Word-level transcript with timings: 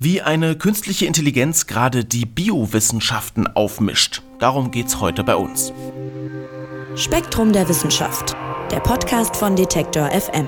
Wie 0.00 0.22
eine 0.22 0.54
künstliche 0.56 1.06
Intelligenz 1.06 1.66
gerade 1.66 2.04
die 2.04 2.24
Biowissenschaften 2.24 3.48
aufmischt. 3.48 4.22
Darum 4.38 4.70
geht's 4.70 5.00
heute 5.00 5.24
bei 5.24 5.34
uns. 5.34 5.72
Spektrum 6.94 7.52
der 7.52 7.68
Wissenschaft, 7.68 8.36
der 8.70 8.78
Podcast 8.78 9.34
von 9.34 9.56
Detektor 9.56 10.08
FM. 10.08 10.46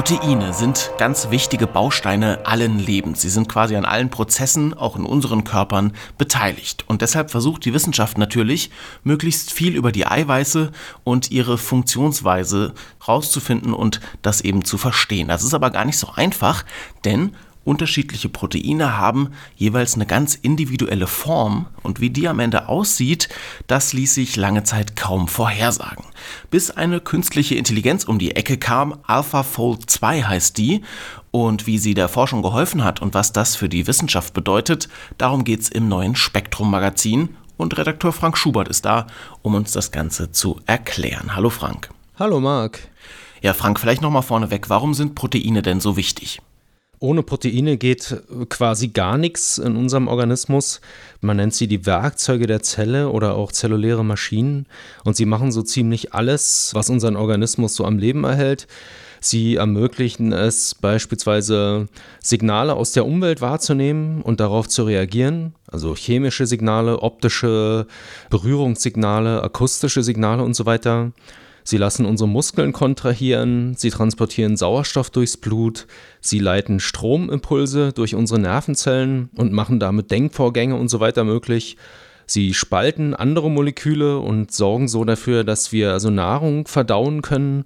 Proteine 0.00 0.54
sind 0.54 0.92
ganz 0.96 1.28
wichtige 1.28 1.66
Bausteine 1.66 2.46
allen 2.46 2.78
Lebens. 2.78 3.20
Sie 3.20 3.28
sind 3.28 3.50
quasi 3.50 3.76
an 3.76 3.84
allen 3.84 4.08
Prozessen, 4.08 4.72
auch 4.72 4.96
in 4.96 5.04
unseren 5.04 5.44
Körpern, 5.44 5.92
beteiligt. 6.16 6.86
Und 6.88 7.02
deshalb 7.02 7.30
versucht 7.30 7.66
die 7.66 7.74
Wissenschaft 7.74 8.16
natürlich, 8.16 8.70
möglichst 9.04 9.52
viel 9.52 9.76
über 9.76 9.92
die 9.92 10.06
Eiweiße 10.06 10.72
und 11.04 11.30
ihre 11.30 11.58
Funktionsweise 11.58 12.72
rauszufinden 13.06 13.74
und 13.74 14.00
das 14.22 14.40
eben 14.40 14.64
zu 14.64 14.78
verstehen. 14.78 15.28
Das 15.28 15.44
ist 15.44 15.52
aber 15.52 15.68
gar 15.68 15.84
nicht 15.84 15.98
so 15.98 16.08
einfach, 16.16 16.64
denn 17.04 17.36
unterschiedliche 17.70 18.28
Proteine 18.28 18.98
haben 18.98 19.30
jeweils 19.54 19.94
eine 19.94 20.04
ganz 20.04 20.34
individuelle 20.34 21.06
Form 21.06 21.66
und 21.84 22.00
wie 22.00 22.10
die 22.10 22.26
am 22.26 22.40
Ende 22.40 22.68
aussieht, 22.68 23.28
das 23.68 23.92
ließ 23.92 24.12
sich 24.12 24.34
lange 24.34 24.64
Zeit 24.64 24.96
kaum 24.96 25.28
vorhersagen. 25.28 26.04
Bis 26.50 26.72
eine 26.72 26.98
künstliche 26.98 27.54
Intelligenz 27.54 28.02
um 28.02 28.18
die 28.18 28.34
Ecke 28.34 28.58
kam, 28.58 28.98
AlphaFold 29.06 29.88
2 29.88 30.24
heißt 30.24 30.58
die 30.58 30.82
und 31.30 31.68
wie 31.68 31.78
sie 31.78 31.94
der 31.94 32.08
Forschung 32.08 32.42
geholfen 32.42 32.82
hat 32.82 33.00
und 33.00 33.14
was 33.14 33.32
das 33.32 33.54
für 33.54 33.68
die 33.68 33.86
Wissenschaft 33.86 34.34
bedeutet, 34.34 34.88
darum 35.16 35.44
geht's 35.44 35.68
im 35.68 35.88
neuen 35.88 36.16
Spektrum 36.16 36.72
Magazin 36.72 37.36
und 37.56 37.78
Redakteur 37.78 38.12
Frank 38.12 38.36
Schubert 38.36 38.66
ist 38.66 38.84
da, 38.84 39.06
um 39.42 39.54
uns 39.54 39.70
das 39.70 39.92
Ganze 39.92 40.32
zu 40.32 40.58
erklären. 40.66 41.36
Hallo 41.36 41.50
Frank. 41.50 41.90
Hallo 42.18 42.40
Marc. 42.40 42.88
Ja, 43.42 43.54
Frank, 43.54 43.78
vielleicht 43.78 44.02
nochmal 44.02 44.22
vorneweg, 44.22 44.68
warum 44.68 44.92
sind 44.92 45.14
Proteine 45.14 45.62
denn 45.62 45.78
so 45.78 45.96
wichtig? 45.96 46.40
Ohne 47.02 47.22
Proteine 47.22 47.78
geht 47.78 48.14
quasi 48.50 48.88
gar 48.88 49.16
nichts 49.16 49.56
in 49.56 49.74
unserem 49.76 50.06
Organismus. 50.06 50.82
Man 51.22 51.38
nennt 51.38 51.54
sie 51.54 51.66
die 51.66 51.86
Werkzeuge 51.86 52.46
der 52.46 52.62
Zelle 52.62 53.08
oder 53.08 53.36
auch 53.36 53.52
zelluläre 53.52 54.04
Maschinen. 54.04 54.66
Und 55.02 55.16
sie 55.16 55.24
machen 55.24 55.50
so 55.50 55.62
ziemlich 55.62 56.12
alles, 56.12 56.72
was 56.74 56.90
unseren 56.90 57.16
Organismus 57.16 57.74
so 57.74 57.86
am 57.86 57.96
Leben 57.96 58.24
erhält. 58.24 58.66
Sie 59.18 59.56
ermöglichen 59.56 60.32
es 60.32 60.74
beispielsweise 60.74 61.88
Signale 62.22 62.74
aus 62.74 62.92
der 62.92 63.06
Umwelt 63.06 63.40
wahrzunehmen 63.40 64.20
und 64.20 64.40
darauf 64.40 64.68
zu 64.68 64.84
reagieren, 64.84 65.54
also 65.66 65.94
chemische 65.94 66.46
Signale, 66.46 67.02
optische 67.02 67.86
Berührungssignale, 68.28 69.42
akustische 69.42 70.02
Signale 70.02 70.42
und 70.42 70.54
so 70.54 70.66
weiter. 70.66 71.12
Sie 71.64 71.76
lassen 71.76 72.06
unsere 72.06 72.28
Muskeln 72.28 72.72
kontrahieren, 72.72 73.74
sie 73.76 73.90
transportieren 73.90 74.56
Sauerstoff 74.56 75.10
durchs 75.10 75.36
Blut, 75.36 75.86
sie 76.20 76.38
leiten 76.38 76.80
Stromimpulse 76.80 77.92
durch 77.92 78.14
unsere 78.14 78.40
Nervenzellen 78.40 79.30
und 79.36 79.52
machen 79.52 79.78
damit 79.78 80.10
Denkvorgänge 80.10 80.76
und 80.76 80.88
so 80.88 81.00
weiter 81.00 81.24
möglich. 81.24 81.76
Sie 82.26 82.54
spalten 82.54 83.14
andere 83.14 83.50
Moleküle 83.50 84.18
und 84.20 84.52
sorgen 84.52 84.86
so 84.86 85.04
dafür, 85.04 85.42
dass 85.42 85.72
wir 85.72 85.92
also 85.92 86.10
Nahrung 86.10 86.68
verdauen 86.68 87.22
können. 87.22 87.64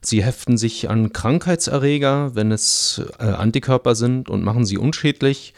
Sie 0.00 0.22
heften 0.22 0.56
sich 0.56 0.88
an 0.88 1.12
Krankheitserreger, 1.12 2.34
wenn 2.34 2.52
es 2.52 3.02
äh, 3.18 3.24
Antikörper 3.24 3.94
sind 3.94 4.28
und 4.28 4.44
machen 4.44 4.66
sie 4.66 4.78
unschädlich. 4.78 5.54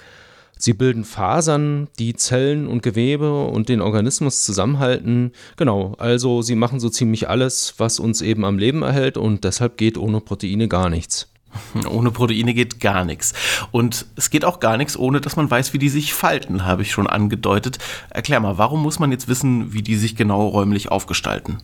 Sie 0.58 0.72
bilden 0.72 1.04
Fasern, 1.04 1.88
die 1.98 2.14
Zellen 2.14 2.66
und 2.66 2.82
Gewebe 2.82 3.44
und 3.44 3.68
den 3.68 3.82
Organismus 3.82 4.44
zusammenhalten. 4.44 5.32
Genau, 5.56 5.94
also 5.98 6.42
sie 6.42 6.54
machen 6.54 6.80
so 6.80 6.88
ziemlich 6.88 7.28
alles, 7.28 7.74
was 7.78 7.98
uns 7.98 8.22
eben 8.22 8.44
am 8.44 8.58
Leben 8.58 8.82
erhält 8.82 9.18
und 9.18 9.44
deshalb 9.44 9.76
geht 9.76 9.98
ohne 9.98 10.20
Proteine 10.20 10.68
gar 10.68 10.88
nichts. 10.88 11.28
Ohne 11.88 12.10
Proteine 12.10 12.52
geht 12.54 12.80
gar 12.80 13.04
nichts. 13.04 13.32
Und 13.70 14.06
es 14.16 14.28
geht 14.30 14.44
auch 14.44 14.60
gar 14.60 14.76
nichts, 14.76 14.98
ohne 14.98 15.20
dass 15.20 15.36
man 15.36 15.50
weiß, 15.50 15.72
wie 15.72 15.78
die 15.78 15.88
sich 15.88 16.12
falten, 16.12 16.66
habe 16.66 16.82
ich 16.82 16.90
schon 16.90 17.06
angedeutet. 17.06 17.78
Erklär 18.10 18.40
mal, 18.40 18.58
warum 18.58 18.82
muss 18.82 18.98
man 18.98 19.10
jetzt 19.10 19.28
wissen, 19.28 19.72
wie 19.72 19.82
die 19.82 19.96
sich 19.96 20.16
genau 20.16 20.48
räumlich 20.48 20.90
aufgestalten? 20.90 21.58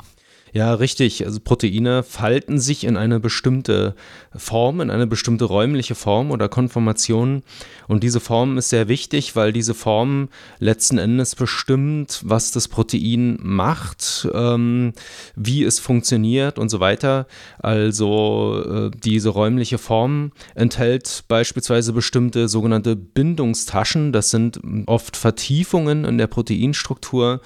Ja, 0.55 0.75
richtig. 0.75 1.25
Also 1.25 1.41
Proteine 1.41 2.03
falten 2.03 2.61
sich 2.61 2.85
in 2.85 2.99
eine 2.99 3.21
bestimmte 3.21 3.95
Form, 4.37 4.83
in 4.83 4.91
eine 4.91 5.07
bestimmte 5.07 5.47
räumliche 5.47 5.95
Form 5.95 6.31
oder 6.31 6.51
Konformation. 6.51 7.43
Und 7.89 8.03
diese 8.03 8.21
Form 8.21 8.59
ist 8.59 8.69
sehr 8.69 8.87
wichtig, 8.87 9.35
weil 9.35 9.55
diese 9.55 9.73
Form 9.73 10.29
letzten 10.59 10.99
Endes 10.99 11.37
bestimmt, 11.37 12.21
was 12.23 12.51
das 12.51 12.69
Protein 12.69 13.39
macht, 13.41 14.29
ähm, 14.35 14.93
wie 15.37 15.65
es 15.65 15.81
funktioniert 15.81 16.59
und 16.59 16.69
so 16.69 16.81
weiter. 16.81 17.27
Also 17.59 18.63
äh, 18.63 18.91
diese 19.03 19.31
räumliche 19.31 19.79
Form 19.79 20.33
enthält 20.55 21.25
beispielsweise 21.29 21.95
bestimmte 21.95 22.49
sogenannte 22.49 22.95
Bindungstaschen. 22.95 24.13
Das 24.13 24.29
sind 24.29 24.61
oft 24.85 25.17
Vertiefungen 25.17 26.05
in 26.05 26.19
der 26.19 26.27
Proteinstruktur 26.27 27.41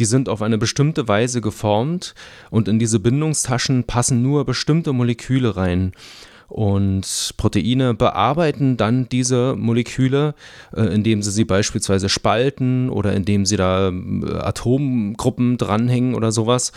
die 0.00 0.06
sind 0.06 0.30
auf 0.30 0.40
eine 0.40 0.56
bestimmte 0.58 1.06
Weise 1.08 1.42
geformt 1.42 2.14
und 2.50 2.68
in 2.68 2.78
diese 2.78 2.98
Bindungstaschen 2.98 3.84
passen 3.84 4.22
nur 4.22 4.46
bestimmte 4.46 4.94
Moleküle 4.94 5.56
rein. 5.56 5.92
Und 6.48 7.34
Proteine 7.36 7.94
bearbeiten 7.94 8.76
dann 8.76 9.08
diese 9.08 9.54
Moleküle, 9.56 10.34
äh, 10.74 10.82
indem 10.82 11.22
sie 11.22 11.30
sie 11.30 11.44
beispielsweise 11.44 12.08
spalten 12.08 12.90
oder 12.90 13.12
indem 13.12 13.46
sie 13.46 13.56
da 13.56 13.90
äh, 13.90 14.34
Atomgruppen 14.34 15.58
dranhängen 15.58 16.16
oder 16.16 16.32
sowas. 16.32 16.72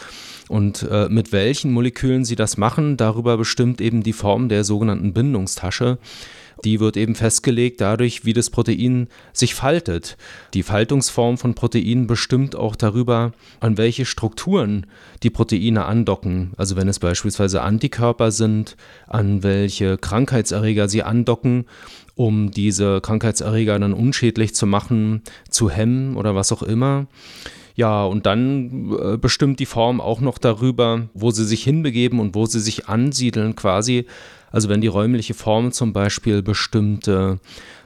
Und 0.47 0.85
äh, 0.91 1.07
mit 1.09 1.31
welchen 1.31 1.71
Molekülen 1.71 2.23
sie 2.23 2.35
das 2.35 2.57
machen, 2.57 2.97
darüber 2.97 3.35
bestimmt 3.37 3.81
eben 3.81 4.03
die 4.03 4.13
Form 4.13 4.47
der 4.47 4.63
sogenannten 4.63 5.13
Bindungstasche 5.13 5.97
die 6.63 6.79
wird 6.79 6.97
eben 6.97 7.15
festgelegt 7.15 7.81
dadurch, 7.81 8.25
wie 8.25 8.33
das 8.33 8.49
Protein 8.49 9.07
sich 9.31 9.55
faltet. 9.55 10.17
Die 10.53 10.63
Faltungsform 10.63 11.37
von 11.37 11.55
Proteinen 11.55 12.07
bestimmt 12.07 12.55
auch 12.55 12.75
darüber, 12.75 13.33
an 13.59 13.77
welche 13.77 14.05
Strukturen 14.05 14.85
die 15.23 15.29
Proteine 15.29 15.85
andocken. 15.85 16.51
Also 16.57 16.75
wenn 16.75 16.87
es 16.87 16.99
beispielsweise 16.99 17.61
Antikörper 17.61 18.31
sind, 18.31 18.75
an 19.07 19.43
welche 19.43 19.97
Krankheitserreger 19.97 20.89
sie 20.89 21.03
andocken 21.03 21.65
um 22.15 22.51
diese 22.51 23.01
Krankheitserreger 23.01 23.79
dann 23.79 23.93
unschädlich 23.93 24.53
zu 24.53 24.67
machen, 24.67 25.23
zu 25.49 25.69
hemmen 25.69 26.15
oder 26.15 26.35
was 26.35 26.51
auch 26.51 26.63
immer. 26.63 27.07
Ja, 27.75 28.05
und 28.05 28.25
dann 28.27 28.95
äh, 29.01 29.17
bestimmt 29.17 29.59
die 29.59 29.65
Form 29.65 29.99
auch 29.99 30.21
noch 30.21 30.37
darüber, 30.37 31.09
wo 31.15 31.31
sie 31.31 31.45
sich 31.45 31.63
hinbegeben 31.63 32.19
und 32.19 32.35
wo 32.35 32.45
sie 32.45 32.59
sich 32.59 32.87
ansiedeln 32.87 33.55
quasi. 33.55 34.05
Also 34.53 34.69
wenn 34.69 34.79
die 34.79 34.87
räumliche 34.87 35.33
Form 35.33 35.73
zum 35.73 35.91
Beispiel 35.91 36.43
bestimmte 36.43 37.39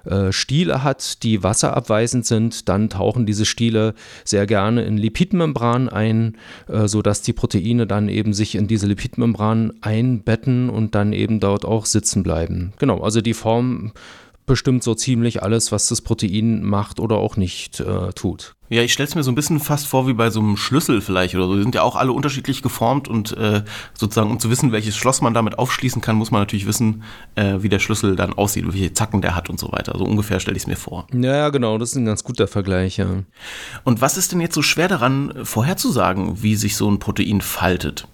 äh, 0.03 0.31
Stiele 0.31 0.83
hat, 0.83 1.23
die 1.23 1.41
wasserabweisend 1.41 2.25
sind, 2.25 2.67
dann 2.69 2.89
tauchen 2.89 3.25
diese 3.25 3.45
Stiele 3.45 3.94
sehr 4.25 4.45
gerne 4.45 4.83
in 4.83 4.97
Lipidmembran 4.97 5.88
ein, 5.88 6.38
äh, 6.67 6.88
sodass 6.88 7.22
die 7.22 7.33
Proteine 7.33 7.88
dann 7.88 8.09
eben 8.09 8.33
sich 8.33 8.55
in 8.55 8.67
diese 8.67 8.85
Lipidmembran 8.85 9.73
einbetten 9.81 10.69
und 10.69 10.94
dann 10.94 11.13
eben 11.13 11.39
dort 11.39 11.63
auch 11.63 11.85
sitzen 11.85 12.22
bleiben. 12.22 12.73
Genau, 12.79 13.01
also 13.01 13.22
die 13.22 13.34
Form 13.34 13.94
bestimmt 14.47 14.84
so 14.84 14.96
ziemlich 14.96 15.44
alles, 15.44 15.72
was 15.72 15.88
das 15.88 16.02
Protein 16.02 16.63
macht 16.63 17.00
oder 17.00 17.18
auch 17.18 17.38
nicht 17.38 17.80
äh, 17.80 18.12
tut. 18.13 18.56
Ja, 18.69 18.81
ich 18.81 18.91
stelle 18.91 19.08
es 19.08 19.16
mir 19.16 19.24
so 19.24 19.31
ein 19.31 19.35
bisschen 19.35 19.59
fast 19.59 19.88
vor 19.88 20.08
wie 20.08 20.13
bei 20.13 20.30
so 20.30 20.40
einem 20.40 20.58
Schlüssel 20.58 21.00
vielleicht 21.00 21.35
oder 21.35 21.47
so. 21.47 21.56
Die 21.56 21.62
sind 21.62 21.75
ja 21.75 21.84
auch 21.84 21.96
alle 21.96 22.12
unterschiedlich 22.12 22.62
geformt 22.62 23.08
und 23.08 23.35
äh, 23.38 23.63
sozusagen, 23.94 24.31
um 24.31 24.40
zu 24.40 24.50
wissen, 24.50 24.72
welches 24.72 24.97
Schloss 24.97 25.22
man 25.22 25.34
damit 25.34 25.58
aufschließen 25.58 26.02
kann, 26.02 26.18
muss 26.18 26.31
man 26.31 26.41
natürlich 26.41 26.66
wissen, 26.66 27.03
äh, 27.35 27.58
wie 27.59 27.69
der 27.69 27.80
Schlüssel 27.80 28.16
dann 28.16 28.34
aussieht, 28.34 28.66
welche 28.68 28.94
Zacken 28.94 29.22
der 29.22 29.35
hat 29.35 29.50
und 29.50 29.59
so 29.59 29.72
weiter. 29.72 29.97
So 29.97 30.03
ungefähr 30.03 30.40
stelle 30.40 30.58
ich 30.58 30.64
es 30.64 30.67
mir 30.67 30.76
vor. 30.76 31.08
Ja, 31.14 31.50
genau, 31.50 31.78
das 31.78 31.91
ist 31.91 31.96
ein 31.96 32.05
ganz 32.05 32.23
guter 32.23 32.47
Vergleich, 32.47 32.97
ja. 32.97 33.08
Und 33.84 34.02
was 34.02 34.17
ist 34.17 34.32
denn 34.32 34.41
jetzt 34.41 34.55
so 34.55 34.61
schwer 34.61 34.88
daran, 34.90 35.34
vorherzusagen, 35.43 36.41
wie 36.41 36.55
sich 36.55 36.76
so 36.76 36.90
ein 36.90 37.00
Protein 37.00 37.41
faltet? 37.41 38.08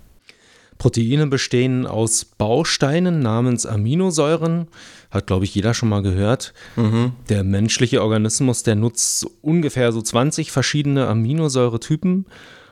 Proteine 0.77 1.27
bestehen 1.27 1.85
aus 1.85 2.25
Bausteinen 2.25 3.19
namens 3.19 3.65
Aminosäuren. 3.65 4.67
Hat, 5.11 5.27
glaube 5.27 5.45
ich, 5.45 5.53
jeder 5.53 5.73
schon 5.73 5.89
mal 5.89 6.01
gehört. 6.01 6.53
Mhm. 6.75 7.13
Der 7.29 7.43
menschliche 7.43 8.01
Organismus, 8.01 8.63
der 8.63 8.75
nutzt 8.75 9.27
ungefähr 9.41 9.91
so 9.91 10.01
20 10.01 10.51
verschiedene 10.51 11.07
Aminosäuretypen. 11.07 12.25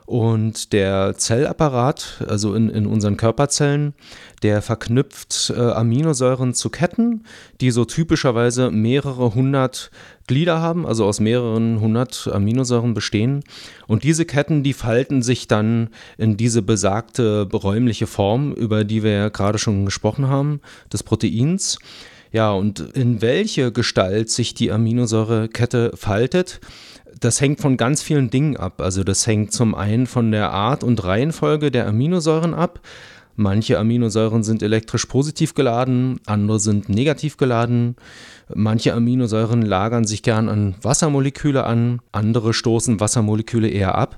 Und 0.06 0.74
der 0.74 1.16
Zellapparat, 1.16 2.24
also 2.28 2.54
in, 2.54 2.70
in 2.70 2.86
unseren 2.86 3.16
Körperzellen, 3.16 3.94
der 4.44 4.62
verknüpft 4.62 5.54
äh, 5.56 5.60
Aminosäuren 5.60 6.54
zu 6.54 6.70
Ketten, 6.70 7.24
die 7.62 7.72
so 7.72 7.86
typischerweise 7.86 8.72
mehrere 8.72 9.34
hundert 9.36 9.90
Glieder 10.28 10.60
haben, 10.60 10.86
also 10.86 11.06
aus 11.06 11.20
mehreren 11.20 11.80
hundert 11.80 12.30
Aminosäuren 12.32 12.94
bestehen. 12.94 13.44
Und 13.88 14.04
diese 14.04 14.26
Ketten, 14.26 14.64
die 14.64 14.74
falten 14.74 15.22
sich 15.22 15.48
dann 15.48 15.90
in 16.18 16.36
diese 16.36 16.62
besagte 16.62 17.48
räumliche 17.52 18.08
Form, 18.08 18.54
über 18.54 18.84
die 18.84 19.04
wir 19.04 19.12
ja 19.12 19.30
gerade 19.30 19.60
schon 19.60 19.86
gesprochen 19.86 20.28
haben, 20.28 20.62
des 20.92 21.04
Proteins. 21.04 21.80
Ja, 22.34 22.52
und 22.52 22.80
in 22.80 23.22
welche 23.22 23.72
Gestalt 23.74 24.30
sich 24.30 24.54
die 24.54 24.72
Aminosäurekette 24.72 25.92
faltet, 25.96 26.62
das 27.22 27.40
hängt 27.40 27.62
von 27.62 27.78
ganz 27.78 28.02
vielen 28.02 28.30
Dingen 28.30 28.58
ab. 28.58 28.82
Also 28.82 29.04
das 29.04 29.26
hängt 29.26 29.54
zum 29.54 29.74
einen 29.76 30.08
von 30.08 30.32
der 30.32 30.52
Art 30.52 30.84
und 30.84 31.04
Reihenfolge 31.04 31.72
der 31.72 31.88
Aminosäuren 31.88 32.54
ab. 32.54 32.82
Manche 33.36 33.80
Aminosäuren 33.80 34.44
sind 34.44 34.62
elektrisch 34.62 35.06
positiv 35.06 35.54
geladen, 35.54 36.20
andere 36.26 36.60
sind 36.60 36.90
negativ 36.90 37.38
geladen. 37.38 37.96
Manche 38.54 38.94
Aminosäuren 38.94 39.62
lagern 39.62 40.06
sich 40.06 40.22
gern 40.22 40.50
an 40.50 40.76
Wassermoleküle 40.82 41.64
an, 41.64 42.02
andere 42.12 42.54
stoßen 42.54 43.00
Wassermoleküle 43.00 43.70
eher 43.70 43.96
ab. 43.96 44.18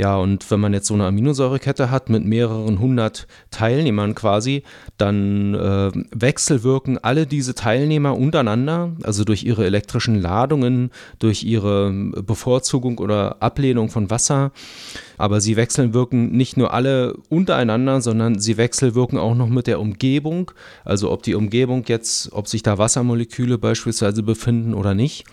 Ja, 0.00 0.16
und 0.16 0.50
wenn 0.50 0.60
man 0.60 0.72
jetzt 0.72 0.86
so 0.86 0.94
eine 0.94 1.04
Aminosäurekette 1.04 1.90
hat 1.90 2.08
mit 2.08 2.24
mehreren 2.24 2.78
hundert 2.78 3.26
Teilnehmern 3.50 4.14
quasi, 4.14 4.62
dann 4.96 5.52
äh, 5.52 5.90
wechselwirken 6.10 6.96
alle 6.96 7.26
diese 7.26 7.54
Teilnehmer 7.54 8.16
untereinander, 8.16 8.92
also 9.02 9.24
durch 9.24 9.44
ihre 9.44 9.66
elektrischen 9.66 10.18
Ladungen, 10.18 10.90
durch 11.18 11.42
ihre 11.42 11.92
Bevorzugung 11.92 12.96
oder 12.96 13.42
Ablehnung 13.42 13.90
von 13.90 14.08
Wasser. 14.08 14.52
Aber 15.18 15.42
sie 15.42 15.56
wechselwirken 15.56 16.32
nicht 16.32 16.56
nur 16.56 16.72
alle 16.72 17.18
untereinander, 17.28 18.00
sondern 18.00 18.38
sie 18.38 18.56
wechselwirken 18.56 19.18
auch 19.18 19.34
noch 19.34 19.48
mit 19.50 19.66
der 19.66 19.80
Umgebung. 19.80 20.50
Also 20.82 21.10
ob 21.12 21.24
die 21.24 21.34
Umgebung 21.34 21.84
jetzt, 21.88 22.32
ob 22.32 22.48
sich 22.48 22.62
da 22.62 22.78
Wassermoleküle 22.78 23.58
beispielsweise 23.58 24.22
befinden 24.22 24.72
oder 24.72 24.94
nicht. 24.94 25.26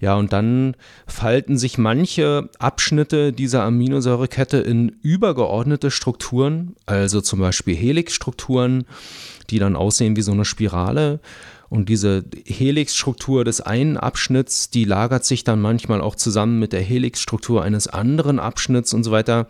Ja, 0.00 0.14
und 0.16 0.32
dann 0.32 0.76
falten 1.06 1.58
sich 1.58 1.76
manche 1.76 2.48
Abschnitte 2.58 3.32
dieser 3.32 3.64
Aminosäurekette 3.64 4.56
in 4.56 4.88
übergeordnete 5.02 5.90
Strukturen, 5.90 6.74
also 6.86 7.20
zum 7.20 7.40
Beispiel 7.40 7.76
Helixstrukturen, 7.76 8.84
die 9.50 9.58
dann 9.58 9.76
aussehen 9.76 10.16
wie 10.16 10.22
so 10.22 10.32
eine 10.32 10.46
Spirale. 10.46 11.20
Und 11.68 11.88
diese 11.88 12.24
Helixstruktur 12.46 13.44
des 13.44 13.60
einen 13.60 13.96
Abschnitts, 13.96 14.70
die 14.70 14.84
lagert 14.84 15.24
sich 15.24 15.44
dann 15.44 15.60
manchmal 15.60 16.00
auch 16.00 16.16
zusammen 16.16 16.58
mit 16.58 16.72
der 16.72 16.82
Helixstruktur 16.82 17.62
eines 17.62 17.86
anderen 17.86 18.40
Abschnitts 18.40 18.92
und 18.92 19.04
so 19.04 19.12
weiter. 19.12 19.46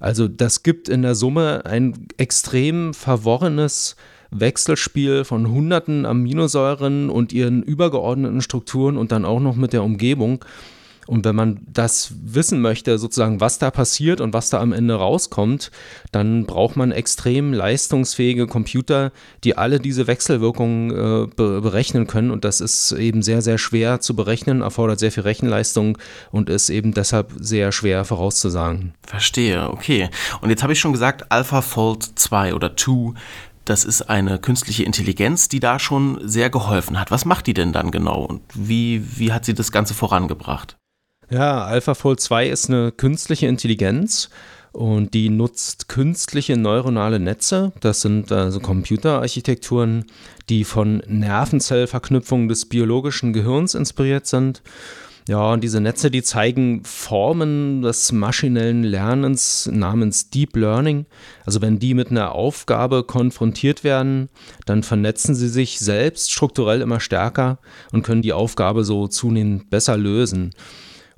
Also 0.00 0.26
das 0.26 0.64
gibt 0.64 0.88
in 0.88 1.02
der 1.02 1.14
Summe 1.14 1.66
ein 1.66 2.08
extrem 2.16 2.92
verworrenes 2.92 3.94
Wechselspiel 4.30 5.24
von 5.24 5.50
hunderten 5.50 6.06
Aminosäuren 6.06 7.10
und 7.10 7.32
ihren 7.32 7.62
übergeordneten 7.62 8.42
Strukturen 8.42 8.96
und 8.96 9.12
dann 9.12 9.24
auch 9.24 9.40
noch 9.40 9.56
mit 9.56 9.72
der 9.72 9.82
Umgebung. 9.82 10.44
Und 11.10 11.24
wenn 11.24 11.34
man 11.34 11.60
das 11.66 12.12
wissen 12.22 12.60
möchte, 12.60 12.96
sozusagen, 12.96 13.40
was 13.40 13.58
da 13.58 13.72
passiert 13.72 14.20
und 14.20 14.32
was 14.32 14.48
da 14.48 14.60
am 14.60 14.72
Ende 14.72 14.94
rauskommt, 14.94 15.72
dann 16.12 16.46
braucht 16.46 16.76
man 16.76 16.92
extrem 16.92 17.52
leistungsfähige 17.52 18.46
Computer, 18.46 19.10
die 19.42 19.58
alle 19.58 19.80
diese 19.80 20.06
Wechselwirkungen 20.06 20.90
äh, 20.90 21.26
be 21.34 21.60
berechnen 21.62 22.06
können. 22.06 22.30
Und 22.30 22.44
das 22.44 22.60
ist 22.60 22.92
eben 22.92 23.22
sehr, 23.22 23.42
sehr 23.42 23.58
schwer 23.58 23.98
zu 23.98 24.14
berechnen, 24.14 24.60
erfordert 24.60 25.00
sehr 25.00 25.10
viel 25.10 25.24
Rechenleistung 25.24 25.98
und 26.30 26.48
ist 26.48 26.70
eben 26.70 26.94
deshalb 26.94 27.32
sehr 27.40 27.72
schwer 27.72 28.04
vorauszusagen. 28.04 28.94
Verstehe, 29.04 29.68
okay. 29.68 30.10
Und 30.42 30.50
jetzt 30.50 30.62
habe 30.62 30.74
ich 30.74 30.78
schon 30.78 30.92
gesagt, 30.92 31.32
AlphaFold 31.32 32.04
2 32.14 32.54
oder 32.54 32.76
2 32.76 33.14
das 33.70 33.84
ist 33.84 34.02
eine 34.02 34.40
künstliche 34.40 34.82
Intelligenz, 34.82 35.48
die 35.48 35.60
da 35.60 35.78
schon 35.78 36.18
sehr 36.24 36.50
geholfen 36.50 36.98
hat. 36.98 37.12
Was 37.12 37.24
macht 37.24 37.46
die 37.46 37.54
denn 37.54 37.72
dann 37.72 37.92
genau 37.92 38.24
und 38.24 38.42
wie, 38.52 39.00
wie 39.16 39.32
hat 39.32 39.44
sie 39.44 39.54
das 39.54 39.70
Ganze 39.70 39.94
vorangebracht? 39.94 40.76
Ja, 41.30 41.64
AlphaFold 41.64 42.18
2 42.18 42.48
ist 42.48 42.68
eine 42.68 42.90
künstliche 42.90 43.46
Intelligenz 43.46 44.28
und 44.72 45.14
die 45.14 45.28
nutzt 45.28 45.88
künstliche 45.88 46.56
neuronale 46.56 47.20
Netze. 47.20 47.70
Das 47.78 48.00
sind 48.00 48.32
also 48.32 48.58
Computerarchitekturen, 48.58 50.06
die 50.48 50.64
von 50.64 51.00
Nervenzellverknüpfungen 51.06 52.48
des 52.48 52.68
biologischen 52.68 53.32
Gehirns 53.32 53.76
inspiriert 53.76 54.26
sind 54.26 54.62
ja, 55.28 55.52
und 55.52 55.62
diese 55.62 55.80
Netze, 55.80 56.10
die 56.10 56.22
zeigen 56.22 56.82
Formen 56.84 57.82
des 57.82 58.12
maschinellen 58.12 58.82
Lernens 58.82 59.68
namens 59.70 60.30
Deep 60.30 60.56
Learning. 60.56 61.06
Also 61.44 61.60
wenn 61.60 61.78
die 61.78 61.94
mit 61.94 62.10
einer 62.10 62.32
Aufgabe 62.32 63.04
konfrontiert 63.04 63.84
werden, 63.84 64.28
dann 64.66 64.82
vernetzen 64.82 65.34
sie 65.34 65.48
sich 65.48 65.78
selbst 65.78 66.32
strukturell 66.32 66.80
immer 66.80 67.00
stärker 67.00 67.58
und 67.92 68.02
können 68.02 68.22
die 68.22 68.32
Aufgabe 68.32 68.84
so 68.84 69.08
zunehmend 69.08 69.70
besser 69.70 69.96
lösen. 69.96 70.52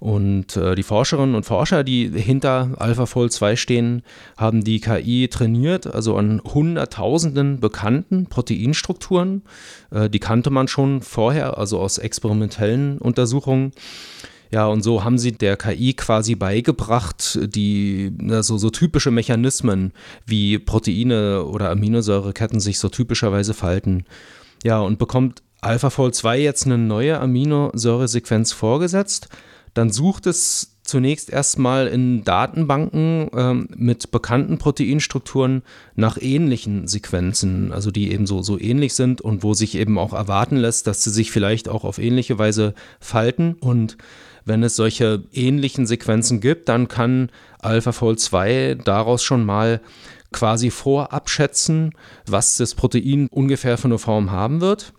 Und 0.02 0.56
äh, 0.56 0.74
die 0.74 0.82
Forscherinnen 0.82 1.36
und 1.36 1.46
Forscher, 1.46 1.84
die 1.84 2.08
hinter 2.08 2.72
AlphaFold 2.76 3.32
2 3.32 3.54
stehen, 3.54 4.02
haben 4.36 4.64
die 4.64 4.80
KI 4.80 5.28
trainiert, 5.28 5.86
also 5.86 6.16
an 6.16 6.42
hunderttausenden 6.42 7.60
bekannten 7.60 8.26
Proteinstrukturen. 8.26 9.42
Äh, 9.92 10.10
die 10.10 10.18
kannte 10.18 10.50
man 10.50 10.66
schon 10.66 11.02
vorher, 11.02 11.56
also 11.56 11.78
aus 11.78 11.98
experimentellen 11.98 12.98
Untersuchungen. 12.98 13.70
Ja, 14.50 14.66
und 14.66 14.82
so 14.82 15.04
haben 15.04 15.18
sie 15.18 15.30
der 15.30 15.56
KI 15.56 15.94
quasi 15.94 16.34
beigebracht, 16.34 17.38
die 17.40 18.12
also 18.28 18.58
so 18.58 18.70
typische 18.70 19.12
Mechanismen 19.12 19.92
wie 20.26 20.58
Proteine 20.58 21.44
oder 21.44 21.70
Aminosäureketten 21.70 22.58
sich 22.58 22.80
so 22.80 22.88
typischerweise 22.88 23.54
falten. 23.54 24.02
Ja, 24.64 24.80
und 24.80 24.98
bekommt 24.98 25.44
AlphaFold 25.60 26.16
2 26.16 26.40
jetzt 26.40 26.66
eine 26.66 26.76
neue 26.76 27.20
Aminosäuresequenz 27.20 28.50
vorgesetzt 28.50 29.28
dann 29.74 29.90
sucht 29.90 30.26
es 30.26 30.72
zunächst 30.82 31.30
erstmal 31.30 31.86
in 31.86 32.24
Datenbanken 32.24 33.30
ähm, 33.34 33.68
mit 33.74 34.10
bekannten 34.10 34.58
Proteinstrukturen 34.58 35.62
nach 35.94 36.18
ähnlichen 36.20 36.88
Sequenzen, 36.88 37.72
also 37.72 37.90
die 37.90 38.12
eben 38.12 38.26
so, 38.26 38.42
so 38.42 38.58
ähnlich 38.58 38.94
sind 38.94 39.20
und 39.20 39.42
wo 39.42 39.54
sich 39.54 39.76
eben 39.76 39.96
auch 39.96 40.12
erwarten 40.12 40.56
lässt, 40.56 40.86
dass 40.86 41.04
sie 41.04 41.10
sich 41.10 41.30
vielleicht 41.30 41.68
auch 41.68 41.84
auf 41.84 41.98
ähnliche 41.98 42.38
Weise 42.38 42.74
falten. 43.00 43.54
Und 43.60 43.96
wenn 44.44 44.62
es 44.62 44.76
solche 44.76 45.22
ähnlichen 45.32 45.86
Sequenzen 45.86 46.40
gibt, 46.40 46.68
dann 46.68 46.88
kann 46.88 47.30
AlphaFold 47.60 48.18
2 48.18 48.78
daraus 48.84 49.22
schon 49.22 49.44
mal 49.44 49.80
quasi 50.32 50.70
vorab 50.70 51.30
schätzen, 51.30 51.92
was 52.26 52.56
das 52.56 52.74
Protein 52.74 53.28
ungefähr 53.30 53.78
für 53.78 53.88
eine 53.88 53.98
Form 53.98 54.30
haben 54.30 54.60
wird. 54.60 54.92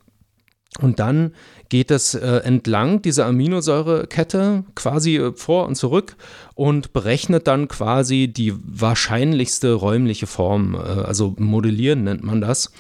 Und 0.79 0.99
dann 0.99 1.33
geht 1.69 1.91
es 1.91 2.15
äh, 2.15 2.37
entlang 2.43 3.01
dieser 3.01 3.27
Aminosäurekette 3.27 4.63
quasi 4.75 5.17
äh, 5.17 5.33
vor 5.33 5.67
und 5.67 5.75
zurück 5.75 6.15
und 6.55 6.93
berechnet 6.93 7.47
dann 7.47 7.67
quasi 7.67 8.27
die 8.27 8.53
wahrscheinlichste 8.55 9.73
räumliche 9.73 10.25
Form. 10.27 10.75
Äh, 10.75 10.79
also 10.79 11.35
modellieren 11.37 12.03
nennt 12.05 12.23
man 12.23 12.41
das. 12.41 12.71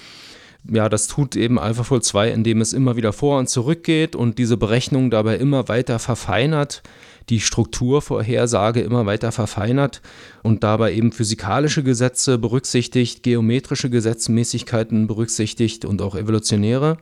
Ja, 0.69 0.87
das 0.87 1.07
tut 1.07 1.35
eben 1.35 1.59
AlphaFold 1.59 2.05
2, 2.05 2.31
indem 2.31 2.61
es 2.61 2.71
immer 2.71 2.95
wieder 2.95 3.11
vor 3.11 3.37
und 3.37 3.49
zurück 3.49 3.83
geht 3.83 4.15
und 4.15 4.37
diese 4.37 4.55
Berechnung 4.55 5.11
dabei 5.11 5.35
immer 5.35 5.67
weiter 5.67 5.99
verfeinert, 5.99 6.83
die 7.29 7.41
Strukturvorhersage 7.41 8.79
immer 8.79 9.05
weiter 9.05 9.31
verfeinert 9.33 10.01
und 10.41 10.63
dabei 10.63 10.93
eben 10.93 11.11
physikalische 11.11 11.83
Gesetze 11.83 12.37
berücksichtigt, 12.37 13.23
geometrische 13.23 13.89
Gesetzmäßigkeiten 13.89 15.07
berücksichtigt 15.07 15.83
und 15.83 16.01
auch 16.01 16.15
evolutionäre. 16.15 16.97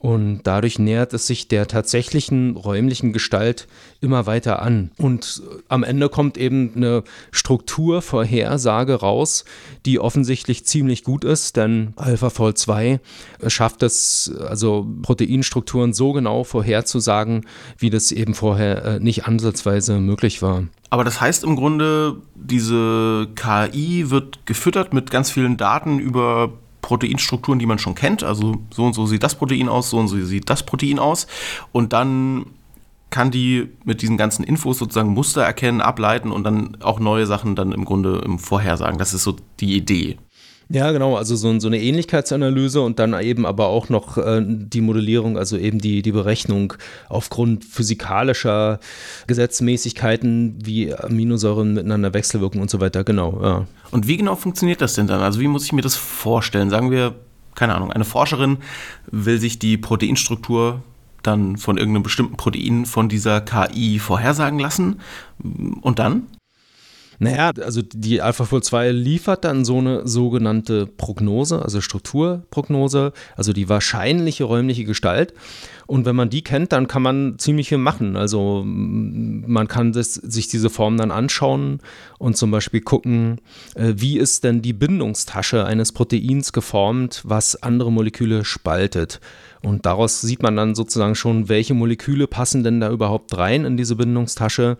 Und 0.00 0.40
dadurch 0.44 0.78
nähert 0.78 1.12
es 1.12 1.26
sich 1.26 1.46
der 1.46 1.68
tatsächlichen 1.68 2.56
räumlichen 2.56 3.12
Gestalt 3.12 3.68
immer 4.00 4.24
weiter 4.24 4.62
an. 4.62 4.90
Und 4.96 5.42
am 5.68 5.84
Ende 5.84 6.08
kommt 6.08 6.38
eben 6.38 6.72
eine 6.74 7.04
Strukturvorhersage 7.32 8.94
raus, 8.94 9.44
die 9.84 10.00
offensichtlich 10.00 10.64
ziemlich 10.64 11.04
gut 11.04 11.22
ist, 11.22 11.58
denn 11.58 11.92
AlphaFold 11.96 12.56
2 12.56 12.98
schafft 13.46 13.82
es, 13.82 14.32
also 14.48 14.88
Proteinstrukturen 15.02 15.92
so 15.92 16.12
genau 16.12 16.44
vorherzusagen, 16.44 17.46
wie 17.76 17.90
das 17.90 18.10
eben 18.10 18.32
vorher 18.32 18.84
äh, 18.84 19.00
nicht 19.00 19.26
ansatzweise 19.26 20.00
möglich 20.00 20.40
war. 20.40 20.64
Aber 20.88 21.04
das 21.04 21.20
heißt 21.20 21.44
im 21.44 21.56
Grunde, 21.56 22.16
diese 22.34 23.28
KI 23.34 24.10
wird 24.10 24.46
gefüttert 24.46 24.94
mit 24.94 25.10
ganz 25.10 25.30
vielen 25.30 25.58
Daten 25.58 25.98
über 25.98 26.54
Proteinstrukturen, 26.82 27.58
die 27.58 27.66
man 27.66 27.78
schon 27.78 27.94
kennt. 27.94 28.22
Also 28.22 28.56
so 28.72 28.84
und 28.84 28.94
so 28.94 29.06
sieht 29.06 29.22
das 29.22 29.34
Protein 29.34 29.68
aus, 29.68 29.90
so 29.90 29.98
und 29.98 30.08
so 30.08 30.22
sieht 30.24 30.50
das 30.50 30.64
Protein 30.64 30.98
aus. 30.98 31.26
Und 31.72 31.92
dann 31.92 32.46
kann 33.10 33.30
die 33.30 33.68
mit 33.84 34.02
diesen 34.02 34.16
ganzen 34.16 34.44
Infos 34.44 34.78
sozusagen 34.78 35.12
Muster 35.12 35.42
erkennen, 35.42 35.80
ableiten 35.80 36.30
und 36.30 36.44
dann 36.44 36.76
auch 36.80 37.00
neue 37.00 37.26
Sachen 37.26 37.56
dann 37.56 37.72
im 37.72 37.84
Grunde 37.84 38.22
im 38.24 38.38
Vorhersagen. 38.38 38.98
Das 38.98 39.14
ist 39.14 39.24
so 39.24 39.36
die 39.58 39.76
Idee. 39.76 40.16
Ja, 40.72 40.92
genau, 40.92 41.16
also 41.16 41.34
so, 41.34 41.58
so, 41.58 41.66
eine 41.66 41.80
Ähnlichkeitsanalyse 41.80 42.80
und 42.80 43.00
dann 43.00 43.12
eben 43.20 43.44
aber 43.44 43.66
auch 43.66 43.88
noch 43.88 44.18
äh, 44.18 44.40
die 44.46 44.80
Modellierung, 44.80 45.36
also 45.36 45.56
eben 45.56 45.80
die, 45.80 46.00
die 46.00 46.12
Berechnung 46.12 46.74
aufgrund 47.08 47.64
physikalischer 47.64 48.78
Gesetzmäßigkeiten, 49.26 50.58
wie 50.64 50.94
Aminosäuren 50.94 51.74
miteinander 51.74 52.14
wechselwirken 52.14 52.60
und 52.60 52.70
so 52.70 52.80
weiter, 52.80 53.02
genau. 53.02 53.40
Ja. 53.42 53.66
Und 53.90 54.06
wie 54.06 54.16
genau 54.16 54.36
funktioniert 54.36 54.80
das 54.80 54.94
denn 54.94 55.08
dann? 55.08 55.22
Also 55.22 55.40
wie 55.40 55.48
muss 55.48 55.64
ich 55.64 55.72
mir 55.72 55.82
das 55.82 55.96
vorstellen? 55.96 56.70
Sagen 56.70 56.92
wir, 56.92 57.16
keine 57.56 57.74
Ahnung, 57.74 57.90
eine 57.90 58.04
Forscherin 58.04 58.58
will 59.10 59.40
sich 59.40 59.58
die 59.58 59.76
Proteinstruktur 59.76 60.84
dann 61.24 61.56
von 61.56 61.78
irgendeinem 61.78 62.04
bestimmten 62.04 62.36
Protein 62.36 62.86
von 62.86 63.08
dieser 63.08 63.40
KI 63.40 63.98
vorhersagen 63.98 64.60
lassen 64.60 65.00
und 65.80 65.98
dann? 65.98 66.28
Naja, 67.22 67.52
also 67.62 67.82
die 67.82 68.22
AlphaFold 68.22 68.64
2 68.64 68.92
liefert 68.92 69.44
dann 69.44 69.66
so 69.66 69.76
eine 69.76 70.08
sogenannte 70.08 70.86
Prognose, 70.86 71.60
also 71.60 71.82
Strukturprognose, 71.82 73.12
also 73.36 73.52
die 73.52 73.68
wahrscheinliche 73.68 74.44
räumliche 74.44 74.84
Gestalt. 74.84 75.34
Und 75.90 76.04
wenn 76.04 76.14
man 76.14 76.30
die 76.30 76.42
kennt, 76.42 76.70
dann 76.70 76.86
kann 76.86 77.02
man 77.02 77.34
ziemlich 77.38 77.68
viel 77.68 77.78
machen. 77.78 78.14
Also 78.14 78.62
man 78.64 79.66
kann 79.66 79.90
das, 79.90 80.14
sich 80.14 80.46
diese 80.46 80.70
Form 80.70 80.96
dann 80.96 81.10
anschauen 81.10 81.80
und 82.20 82.36
zum 82.36 82.52
Beispiel 82.52 82.80
gucken, 82.80 83.40
äh, 83.74 83.94
wie 83.96 84.16
ist 84.16 84.44
denn 84.44 84.62
die 84.62 84.72
Bindungstasche 84.72 85.64
eines 85.64 85.90
Proteins 85.90 86.52
geformt, 86.52 87.22
was 87.24 87.60
andere 87.60 87.90
Moleküle 87.90 88.44
spaltet. 88.44 89.18
Und 89.62 89.84
daraus 89.84 90.20
sieht 90.20 90.42
man 90.42 90.54
dann 90.54 90.76
sozusagen 90.76 91.16
schon, 91.16 91.48
welche 91.48 91.74
Moleküle 91.74 92.28
passen 92.28 92.62
denn 92.62 92.80
da 92.80 92.90
überhaupt 92.90 93.36
rein 93.36 93.64
in 93.64 93.76
diese 93.76 93.96
Bindungstasche. 93.96 94.78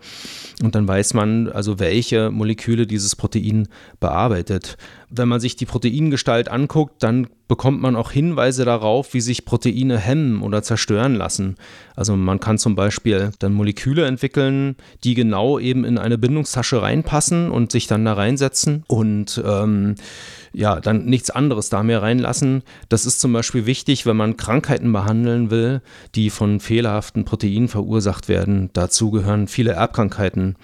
Und 0.63 0.75
dann 0.75 0.87
weiß 0.87 1.13
man 1.13 1.49
also, 1.49 1.77
welche 1.77 2.31
Moleküle 2.31 2.87
dieses 2.87 3.17
Protein 3.17 3.67
bearbeitet. 3.99 4.77
Wenn 5.09 5.27
man 5.27 5.41
sich 5.41 5.57
die 5.57 5.65
Proteingestalt 5.65 6.49
anguckt, 6.49 7.03
dann 7.03 7.27
bekommt 7.51 7.81
man 7.81 7.97
auch 7.97 8.11
Hinweise 8.11 8.63
darauf, 8.63 9.13
wie 9.13 9.19
sich 9.19 9.43
Proteine 9.43 9.97
hemmen 9.97 10.41
oder 10.41 10.63
zerstören 10.63 11.15
lassen. 11.15 11.57
Also 11.97 12.15
man 12.15 12.39
kann 12.39 12.57
zum 12.57 12.75
Beispiel 12.75 13.31
dann 13.39 13.51
Moleküle 13.51 14.05
entwickeln, 14.05 14.77
die 15.03 15.15
genau 15.15 15.59
eben 15.59 15.83
in 15.83 15.97
eine 15.97 16.17
Bindungstasche 16.17 16.81
reinpassen 16.81 17.51
und 17.51 17.73
sich 17.73 17.87
dann 17.87 18.05
da 18.05 18.13
reinsetzen 18.13 18.85
und 18.87 19.43
ähm, 19.45 19.95
ja, 20.53 20.79
dann 20.79 21.03
nichts 21.03 21.29
anderes 21.29 21.67
da 21.67 21.83
mehr 21.83 22.01
reinlassen. 22.01 22.63
Das 22.87 23.05
ist 23.05 23.19
zum 23.19 23.33
Beispiel 23.33 23.65
wichtig, 23.65 24.05
wenn 24.05 24.15
man 24.15 24.37
Krankheiten 24.37 24.93
behandeln 24.93 25.51
will, 25.51 25.81
die 26.15 26.29
von 26.29 26.61
fehlerhaften 26.61 27.25
Proteinen 27.25 27.67
verursacht 27.67 28.29
werden. 28.29 28.69
Dazu 28.71 29.11
gehören 29.11 29.49
viele 29.49 29.73
Erbkrankheiten. 29.73 30.55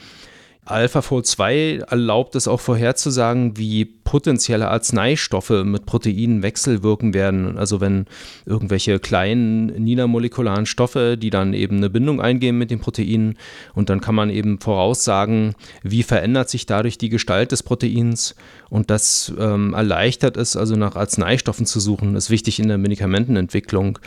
AlphaFold 0.69 1.25
2 1.25 1.86
erlaubt 1.89 2.36
es 2.36 2.47
auch 2.47 2.59
vorherzusagen, 2.59 3.57
wie 3.57 3.86
potenzielle 3.86 4.67
Arzneistoffe 4.67 5.63
mit 5.63 5.86
Proteinen 5.86 6.43
wechselwirken 6.43 7.13
werden. 7.13 7.57
Also 7.57 7.81
wenn 7.81 8.05
irgendwelche 8.45 9.00
kleinen 9.00 9.67
niedermolekularen 9.67 10.65
Stoffe, 10.65 11.17
die 11.17 11.29
dann 11.29 11.53
eben 11.53 11.77
eine 11.77 11.89
Bindung 11.89 12.21
eingehen 12.21 12.57
mit 12.57 12.71
den 12.71 12.79
Proteinen 12.79 13.38
und 13.75 13.89
dann 13.89 14.01
kann 14.01 14.15
man 14.15 14.29
eben 14.29 14.59
voraussagen, 14.59 15.55
wie 15.83 16.03
verändert 16.03 16.50
sich 16.50 16.65
dadurch 16.65 16.97
die 16.97 17.09
Gestalt 17.09 17.51
des 17.51 17.63
Proteins 17.63 18.36
und 18.69 18.89
das 18.89 19.33
ähm, 19.39 19.74
erleichtert 19.74 20.38
es, 20.38 20.55
also 20.55 20.75
nach 20.75 20.95
Arzneistoffen 20.95 21.65
zu 21.65 21.79
suchen, 21.79 22.15
ist 22.15 22.29
wichtig 22.29 22.59
in 22.59 22.67
der 22.67 22.77
Medikamentenentwicklung 22.77 24.00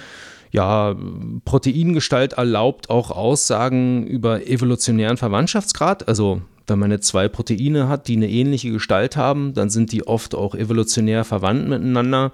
ja, 0.50 0.96
Proteingestalt 1.44 2.34
erlaubt 2.34 2.90
auch 2.90 3.10
Aussagen 3.10 4.06
über 4.06 4.46
evolutionären 4.46 5.16
Verwandtschaftsgrad. 5.16 6.08
Also 6.08 6.42
wenn 6.66 6.78
man 6.78 6.90
jetzt 6.90 7.08
zwei 7.08 7.28
Proteine 7.28 7.88
hat, 7.88 8.08
die 8.08 8.16
eine 8.16 8.28
ähnliche 8.28 8.70
Gestalt 8.70 9.16
haben, 9.16 9.54
dann 9.54 9.70
sind 9.70 9.92
die 9.92 10.06
oft 10.06 10.34
auch 10.34 10.54
evolutionär 10.54 11.24
verwandt 11.24 11.68
miteinander. 11.68 12.32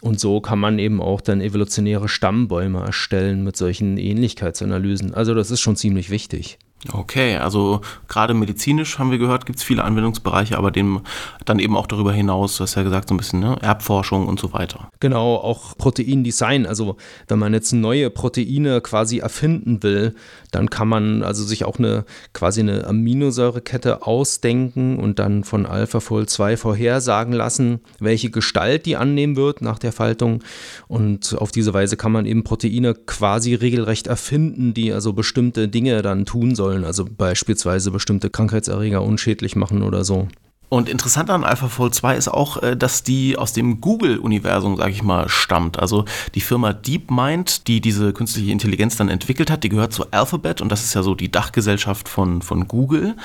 Und 0.00 0.20
so 0.20 0.40
kann 0.40 0.58
man 0.58 0.78
eben 0.78 1.00
auch 1.02 1.20
dann 1.20 1.40
evolutionäre 1.40 2.08
Stammbäume 2.08 2.80
erstellen 2.80 3.42
mit 3.44 3.56
solchen 3.56 3.96
Ähnlichkeitsanalysen. 3.96 5.14
Also 5.14 5.34
das 5.34 5.50
ist 5.50 5.60
schon 5.60 5.76
ziemlich 5.76 6.10
wichtig. 6.10 6.58
Okay, 6.92 7.36
also 7.36 7.80
gerade 8.06 8.34
medizinisch 8.34 8.98
haben 8.98 9.10
wir 9.10 9.18
gehört, 9.18 9.46
gibt 9.46 9.58
es 9.58 9.64
viele 9.64 9.82
Anwendungsbereiche, 9.82 10.56
aber 10.56 10.70
dem 10.70 11.00
dann 11.44 11.58
eben 11.58 11.76
auch 11.76 11.88
darüber 11.88 12.12
hinaus, 12.12 12.56
du 12.56 12.62
hast 12.62 12.76
ja 12.76 12.84
gesagt, 12.84 13.08
so 13.08 13.14
ein 13.14 13.18
bisschen 13.18 13.40
ne? 13.40 13.56
Erbforschung 13.60 14.28
und 14.28 14.38
so 14.38 14.52
weiter. 14.52 14.88
Genau, 15.00 15.34
auch 15.34 15.76
Proteindesign. 15.76 16.66
Also 16.66 16.96
wenn 17.26 17.40
man 17.40 17.52
jetzt 17.52 17.72
neue 17.72 18.10
Proteine 18.10 18.80
quasi 18.80 19.18
erfinden 19.18 19.82
will, 19.82 20.14
dann 20.50 20.70
kann 20.70 20.88
man 20.88 21.22
also 21.22 21.44
sich 21.44 21.64
auch 21.64 21.78
eine 21.78 22.04
quasi 22.32 22.60
eine 22.60 22.86
Aminosäurekette 22.86 24.06
ausdenken 24.06 24.98
und 24.98 25.18
dann 25.18 25.44
von 25.44 25.66
AlphaFold 25.66 26.30
2 26.30 26.56
vorhersagen 26.56 27.32
lassen, 27.32 27.80
welche 27.98 28.30
Gestalt 28.30 28.86
die 28.86 28.96
annehmen 28.96 29.36
wird 29.36 29.60
nach 29.62 29.78
der 29.78 29.92
Faltung. 29.92 30.42
Und 30.86 31.36
auf 31.38 31.50
diese 31.50 31.74
Weise 31.74 31.96
kann 31.96 32.12
man 32.12 32.26
eben 32.26 32.44
Proteine 32.44 32.94
quasi 32.94 33.54
regelrecht 33.54 34.06
erfinden, 34.06 34.74
die 34.74 34.92
also 34.92 35.12
bestimmte 35.12 35.68
Dinge 35.68 36.02
dann 36.02 36.24
tun 36.24 36.54
sollen, 36.54 36.84
also 36.84 37.04
beispielsweise 37.04 37.90
bestimmte 37.90 38.30
Krankheitserreger 38.30 39.02
unschädlich 39.02 39.56
machen 39.56 39.82
oder 39.82 40.04
so. 40.04 40.28
Und 40.68 40.88
interessant 40.88 41.30
an 41.30 41.44
AlphaFold 41.44 41.94
2 41.94 42.16
ist 42.16 42.28
auch, 42.28 42.62
äh, 42.62 42.76
dass 42.76 43.02
die 43.02 43.38
aus 43.38 43.52
dem 43.52 43.80
Google-Universum, 43.80 44.76
sage 44.76 44.92
ich 44.92 45.02
mal, 45.02 45.28
stammt. 45.28 45.78
Also 45.78 46.04
die 46.34 46.40
Firma 46.40 46.72
DeepMind, 46.72 47.68
die 47.68 47.80
diese 47.80 48.12
künstliche 48.12 48.52
Intelligenz 48.52 48.96
dann 48.96 49.08
entwickelt 49.08 49.50
hat, 49.50 49.64
die 49.64 49.70
gehört 49.70 49.92
zu 49.92 50.10
Alphabet 50.10 50.60
und 50.60 50.70
das 50.70 50.84
ist 50.84 50.94
ja 50.94 51.02
so 51.02 51.14
die 51.14 51.30
Dachgesellschaft 51.30 52.08
von, 52.08 52.42
von 52.42 52.68
Google. 52.68 53.16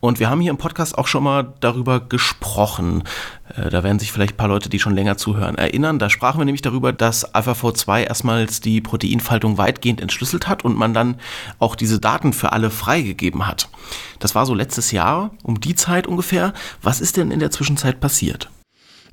Und 0.00 0.20
wir 0.20 0.30
haben 0.30 0.40
hier 0.40 0.50
im 0.50 0.58
Podcast 0.58 0.96
auch 0.96 1.08
schon 1.08 1.24
mal 1.24 1.52
darüber 1.60 2.00
gesprochen. 2.00 3.02
Äh, 3.56 3.70
da 3.70 3.82
werden 3.82 3.98
sich 3.98 4.12
vielleicht 4.12 4.34
ein 4.34 4.36
paar 4.36 4.48
Leute, 4.48 4.68
die 4.68 4.78
schon 4.78 4.94
länger 4.94 5.16
zuhören, 5.16 5.56
erinnern. 5.56 5.98
Da 5.98 6.10
sprachen 6.10 6.40
wir 6.40 6.44
nämlich 6.44 6.62
darüber, 6.62 6.92
dass 6.92 7.34
AlphaFold 7.34 7.76
2 7.76 8.04
erstmals 8.04 8.60
die 8.60 8.80
Proteinfaltung 8.80 9.58
weitgehend 9.58 10.00
entschlüsselt 10.00 10.48
hat 10.48 10.64
und 10.64 10.76
man 10.76 10.94
dann 10.94 11.16
auch 11.58 11.74
diese 11.74 12.00
Daten 12.00 12.32
für 12.32 12.52
alle 12.52 12.70
freigegeben 12.70 13.46
hat. 13.46 13.68
Das 14.18 14.34
war 14.34 14.46
so 14.46 14.54
letztes 14.54 14.92
Jahr, 14.92 15.30
um 15.42 15.60
die 15.60 15.74
Zeit 15.74 16.06
ungefähr. 16.06 16.52
Was 16.82 17.00
ist 17.00 17.16
denn 17.16 17.30
in 17.30 17.40
der 17.40 17.50
Zwischenzeit 17.50 18.00
passiert? 18.00 18.50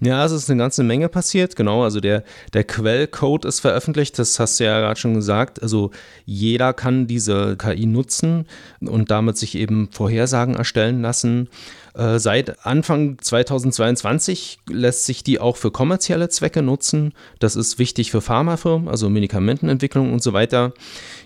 Ja, 0.02 0.24
es 0.24 0.32
ist 0.32 0.50
eine 0.50 0.60
ganze 0.60 0.84
Menge 0.84 1.10
passiert, 1.10 1.58
genau. 1.58 1.84
Also 1.84 2.00
der, 2.00 2.24
der 2.54 2.64
Quellcode 2.64 3.44
ist 3.44 3.60
veröffentlicht, 3.60 4.18
das 4.18 4.40
hast 4.40 4.60
du 4.60 4.64
ja 4.64 4.80
gerade 4.80 5.00
schon 5.00 5.14
gesagt. 5.14 5.62
Also 5.62 5.92
jeder 6.26 6.74
kann 6.74 7.06
diese 7.06 7.58
KI 7.58 7.86
nutzen 7.86 8.46
und 8.80 9.12
damit 9.12 9.38
sich 9.38 9.56
eben 9.56 9.90
Vorhersagen 9.92 10.56
erstellen 10.56 11.02
lassen. 11.02 11.50
Äh, 11.96 12.18
seit 12.20 12.66
Anfang 12.66 13.18
2022 13.20 14.60
lässt 14.70 15.04
sich 15.04 15.24
die 15.24 15.40
auch 15.40 15.58
für 15.58 15.70
kommerzielle 15.70 16.30
Zwecke 16.30 16.62
nutzen. 16.62 17.14
Das 17.40 17.58
ist 17.58 17.78
wichtig 17.78 18.12
für 18.12 18.22
Pharmafirmen, 18.22 18.88
also 18.88 19.10
Medikamentenentwicklung 19.10 20.14
und 20.14 20.24
so 20.24 20.32
weiter. 20.32 20.72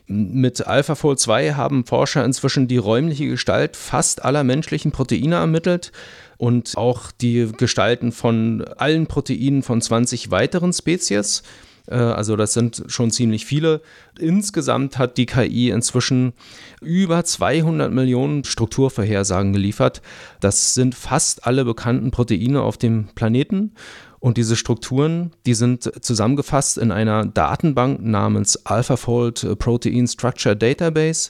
Mit 0.08 0.65
AlphaFold 0.65 1.20
2 1.20 1.53
haben 1.53 1.86
Forscher 1.86 2.25
inzwischen 2.25 2.68
die 2.68 2.77
räumliche 2.77 3.27
Gestalt 3.27 3.77
fast 3.77 4.25
aller 4.25 4.44
menschlichen 4.44 4.92
Proteine 4.92 5.36
ermittelt 5.36 5.92
und 6.38 6.78
auch 6.78 7.12
die 7.12 7.52
Gestalten 7.58 8.12
von 8.12 8.63
allen 8.78 9.08
Proteinen 9.08 9.63
von 9.63 9.82
20 9.82 10.32
weiteren 10.32 10.74
Spezies. 10.74 11.44
Äh, 11.88 11.96
also 11.96 12.36
das 12.36 12.54
sind 12.54 12.84
schon 12.88 13.12
ziemlich 13.12 13.46
viele. 13.46 13.82
Insgesamt 14.20 14.98
hat 14.98 15.18
die 15.18 15.25
KI 15.25 15.70
inzwischen 15.70 16.34
über 16.82 17.24
200 17.24 17.92
Millionen 17.92 18.44
Strukturvorhersagen 18.44 19.54
geliefert. 19.54 20.02
Das 20.40 20.74
sind 20.74 20.96
fast 20.96 21.46
alle 21.46 21.66
bekannten 21.66 22.12
Proteine 22.12 22.62
auf 22.62 22.78
dem 22.78 23.08
Planeten. 23.16 23.74
Und 24.20 24.38
diese 24.38 24.56
Strukturen, 24.56 25.32
die 25.46 25.54
sind 25.54 25.92
zusammengefasst 26.02 26.78
in 26.78 26.92
einer 26.92 27.25
Datenbank 27.25 28.02
namens 28.02 28.66
AlphaFold 28.66 29.60
Protein 29.60 30.08
Structure 30.08 30.56
Database. 30.56 31.30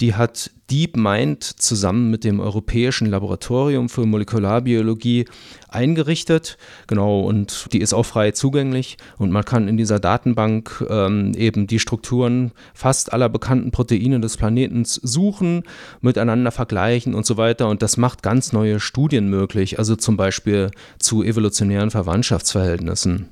Die 0.00 0.14
hat 0.14 0.50
DeepMind 0.70 1.42
zusammen 1.42 2.10
mit 2.10 2.24
dem 2.24 2.40
Europäischen 2.40 3.06
Laboratorium 3.06 3.88
für 3.88 4.04
Molekularbiologie 4.04 5.26
eingerichtet. 5.68 6.58
Genau, 6.86 7.20
und 7.20 7.72
die 7.72 7.80
ist 7.80 7.94
auch 7.94 8.04
frei 8.04 8.32
zugänglich. 8.32 8.96
Und 9.16 9.30
man 9.30 9.44
kann 9.44 9.68
in 9.68 9.76
dieser 9.76 9.98
Datenbank 9.98 10.84
ähm, 10.90 11.32
eben 11.34 11.66
die 11.66 11.78
Strukturen 11.78 12.52
fast 12.74 13.12
aller 13.12 13.28
bekannten 13.28 13.70
Proteine 13.70 14.20
des 14.20 14.36
Planeten 14.36 14.84
suchen, 14.84 15.62
miteinander 16.00 16.50
vergleichen 16.50 17.14
und 17.14 17.24
so 17.24 17.36
weiter. 17.36 17.68
Und 17.68 17.80
das 17.82 17.96
macht 17.96 18.22
ganz 18.22 18.52
neue 18.52 18.80
Studien 18.80 19.28
möglich, 19.28 19.78
also 19.78 19.96
zum 19.96 20.16
Beispiel 20.16 20.70
zu 20.98 21.22
evolutionären 21.22 21.90
Verwandtschaftsverhältnissen. 21.90 23.30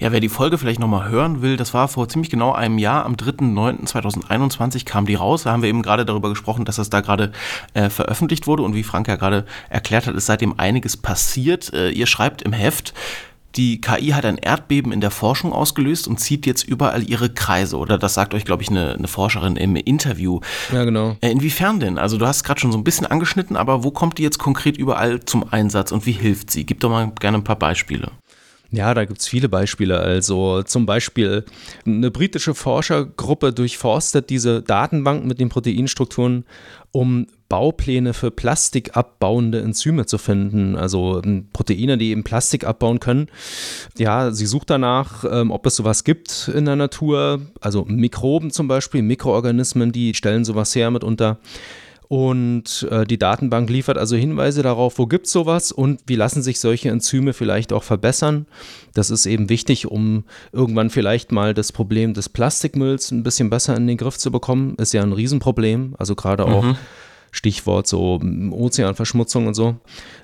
Ja, 0.00 0.12
wer 0.12 0.20
die 0.20 0.28
Folge 0.28 0.58
vielleicht 0.58 0.78
nochmal 0.78 1.08
hören 1.08 1.42
will, 1.42 1.56
das 1.56 1.74
war 1.74 1.88
vor 1.88 2.08
ziemlich 2.08 2.30
genau 2.30 2.52
einem 2.52 2.78
Jahr, 2.78 3.04
am 3.04 3.16
3.9.2021 3.16 4.84
kam 4.84 5.06
die 5.06 5.16
raus. 5.16 5.42
Da 5.42 5.50
haben 5.50 5.62
wir 5.62 5.68
eben 5.68 5.82
gerade 5.82 6.04
darüber 6.04 6.28
gesprochen, 6.28 6.64
dass 6.64 6.76
das 6.76 6.88
da 6.88 7.00
gerade 7.00 7.32
äh, 7.74 7.90
veröffentlicht 7.90 8.46
wurde 8.46 8.62
und 8.62 8.74
wie 8.74 8.84
Frank 8.84 9.08
ja 9.08 9.16
gerade 9.16 9.44
erklärt 9.68 10.06
hat, 10.06 10.14
ist 10.14 10.26
seitdem 10.26 10.54
einiges 10.56 10.96
passiert. 10.96 11.72
Äh, 11.72 11.90
ihr 11.90 12.06
schreibt 12.06 12.42
im 12.42 12.52
Heft, 12.52 12.94
die 13.56 13.80
KI 13.80 14.10
hat 14.10 14.24
ein 14.24 14.38
Erdbeben 14.38 14.92
in 14.92 15.00
der 15.00 15.10
Forschung 15.10 15.52
ausgelöst 15.52 16.06
und 16.06 16.20
zieht 16.20 16.46
jetzt 16.46 16.62
überall 16.62 17.02
ihre 17.02 17.28
Kreise. 17.28 17.76
Oder 17.76 17.98
das 17.98 18.14
sagt 18.14 18.34
euch, 18.34 18.44
glaube 18.44 18.62
ich, 18.62 18.68
eine, 18.68 18.92
eine, 18.92 19.08
Forscherin 19.08 19.56
im 19.56 19.74
Interview. 19.74 20.38
Ja, 20.72 20.84
genau. 20.84 21.16
Äh, 21.22 21.30
inwiefern 21.32 21.80
denn? 21.80 21.98
Also 21.98 22.18
du 22.18 22.26
hast 22.26 22.44
gerade 22.44 22.60
schon 22.60 22.70
so 22.70 22.78
ein 22.78 22.84
bisschen 22.84 23.06
angeschnitten, 23.06 23.56
aber 23.56 23.82
wo 23.82 23.90
kommt 23.90 24.18
die 24.18 24.22
jetzt 24.22 24.38
konkret 24.38 24.76
überall 24.76 25.24
zum 25.24 25.52
Einsatz 25.52 25.90
und 25.90 26.06
wie 26.06 26.12
hilft 26.12 26.52
sie? 26.52 26.66
Gib 26.66 26.78
doch 26.80 26.90
mal 26.90 27.10
gerne 27.18 27.38
ein 27.38 27.44
paar 27.44 27.58
Beispiele. 27.58 28.12
Ja, 28.70 28.92
da 28.92 29.06
gibt 29.06 29.20
es 29.20 29.28
viele 29.28 29.48
Beispiele. 29.48 29.98
Also 29.98 30.62
zum 30.62 30.84
Beispiel 30.84 31.44
eine 31.86 32.10
britische 32.10 32.54
Forschergruppe 32.54 33.52
durchforstet 33.52 34.28
diese 34.28 34.62
Datenbank 34.62 35.24
mit 35.24 35.40
den 35.40 35.48
Proteinstrukturen, 35.48 36.44
um 36.92 37.26
Baupläne 37.48 38.12
für 38.12 38.30
plastikabbauende 38.30 39.62
Enzyme 39.62 40.04
zu 40.04 40.18
finden, 40.18 40.76
also 40.76 41.22
ähm, 41.24 41.48
Proteine, 41.54 41.96
die 41.96 42.10
eben 42.10 42.24
Plastik 42.24 42.64
abbauen 42.64 43.00
können. 43.00 43.28
Ja, 43.96 44.32
sie 44.32 44.44
sucht 44.44 44.68
danach, 44.68 45.24
ähm, 45.24 45.50
ob 45.50 45.64
es 45.64 45.76
sowas 45.76 46.04
gibt 46.04 46.50
in 46.54 46.66
der 46.66 46.76
Natur, 46.76 47.40
also 47.62 47.86
Mikroben 47.86 48.50
zum 48.50 48.68
Beispiel, 48.68 49.00
Mikroorganismen, 49.00 49.92
die 49.92 50.12
stellen 50.12 50.44
sowas 50.44 50.74
her 50.74 50.90
mitunter. 50.90 51.38
Und 52.08 52.88
äh, 52.90 53.04
die 53.04 53.18
Datenbank 53.18 53.68
liefert 53.68 53.98
also 53.98 54.16
Hinweise 54.16 54.62
darauf, 54.62 54.98
wo 54.98 55.06
gibt 55.06 55.26
es 55.26 55.32
sowas 55.32 55.72
und 55.72 56.00
wie 56.06 56.16
lassen 56.16 56.42
sich 56.42 56.58
solche 56.58 56.88
Enzyme 56.88 57.34
vielleicht 57.34 57.70
auch 57.70 57.82
verbessern. 57.82 58.46
Das 58.94 59.10
ist 59.10 59.26
eben 59.26 59.50
wichtig, 59.50 59.86
um 59.86 60.24
irgendwann 60.52 60.88
vielleicht 60.88 61.32
mal 61.32 61.52
das 61.52 61.70
Problem 61.70 62.14
des 62.14 62.30
Plastikmülls 62.30 63.10
ein 63.10 63.22
bisschen 63.22 63.50
besser 63.50 63.76
in 63.76 63.86
den 63.86 63.98
Griff 63.98 64.16
zu 64.16 64.32
bekommen. 64.32 64.74
Ist 64.76 64.94
ja 64.94 65.02
ein 65.02 65.12
Riesenproblem. 65.12 65.96
Also 65.98 66.14
gerade 66.14 66.46
auch 66.46 66.64
mhm. 66.64 66.76
Stichwort 67.30 67.86
so 67.86 68.18
hm, 68.20 68.52
Ozeanverschmutzung 68.52 69.46
und 69.46 69.54
so. 69.54 69.76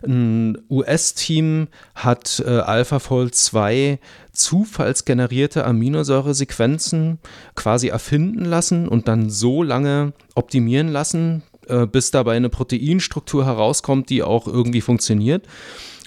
Ein 0.06 0.58
US-Team 0.70 1.68
hat 1.94 2.42
äh, 2.46 2.50
AlphaFold 2.50 3.34
2 3.34 3.98
zufallsgenerierte 4.32 5.64
Aminosäuresequenzen 5.64 7.18
quasi 7.54 7.88
erfinden 7.88 8.44
lassen 8.44 8.88
und 8.88 9.06
dann 9.06 9.30
so 9.30 9.62
lange 9.62 10.12
optimieren 10.34 10.88
lassen, 10.88 11.42
äh, 11.68 11.86
bis 11.86 12.10
dabei 12.10 12.36
eine 12.36 12.48
Proteinstruktur 12.48 13.46
herauskommt, 13.46 14.10
die 14.10 14.22
auch 14.22 14.46
irgendwie 14.46 14.80
funktioniert. 14.80 15.46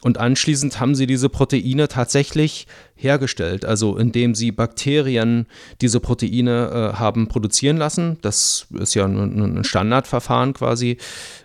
Und 0.04 0.20
anschließend 0.20 0.80
haben 0.80 0.94
sie 0.94 1.08
diese 1.08 1.28
Proteine 1.28 1.88
tatsächlich 1.88 2.68
hergestellt, 2.96 3.66
also 3.66 3.98
indem 3.98 4.36
sie 4.36 4.52
Bakterien 4.52 5.48
diese 5.82 6.00
Proteine 6.00 6.94
äh, 6.94 6.98
haben 6.98 7.28
produzieren 7.28 7.78
lassen. 7.78 8.18
Das 8.22 8.68
ist 8.80 8.94
ja 8.94 9.06
ein, 9.06 9.58
ein, 9.58 9.64
Standardverfahren 9.64 10.54
quasi 10.54 10.98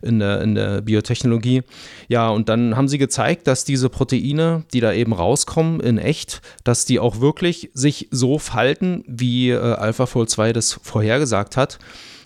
in 0.02 0.19
der, 0.19 0.42
in 0.42 0.54
der 0.54 0.83
Biotechnologie. 0.83 1.62
Ja, 2.09 2.28
und 2.28 2.49
dann 2.49 2.76
haben 2.76 2.88
sie 2.88 2.99
gezeigt, 2.99 3.47
dass 3.47 3.64
diese 3.64 3.88
Proteine, 3.88 4.64
die 4.73 4.81
da 4.81 4.92
eben 4.92 5.12
rauskommen 5.12 5.81
in 5.81 5.99
echt, 5.99 6.42
dass 6.62 6.85
die 6.85 7.00
auch 7.00 7.21
wirklich 7.21 7.71
sich 7.73 8.09
so 8.11 8.38
falten, 8.38 9.02
wie 9.07 9.50
äh, 9.50 9.57
AlphaFold 9.57 10.28
2 10.28 10.52
das 10.52 10.78
vorhergesagt 10.83 11.57
hat. 11.57 11.78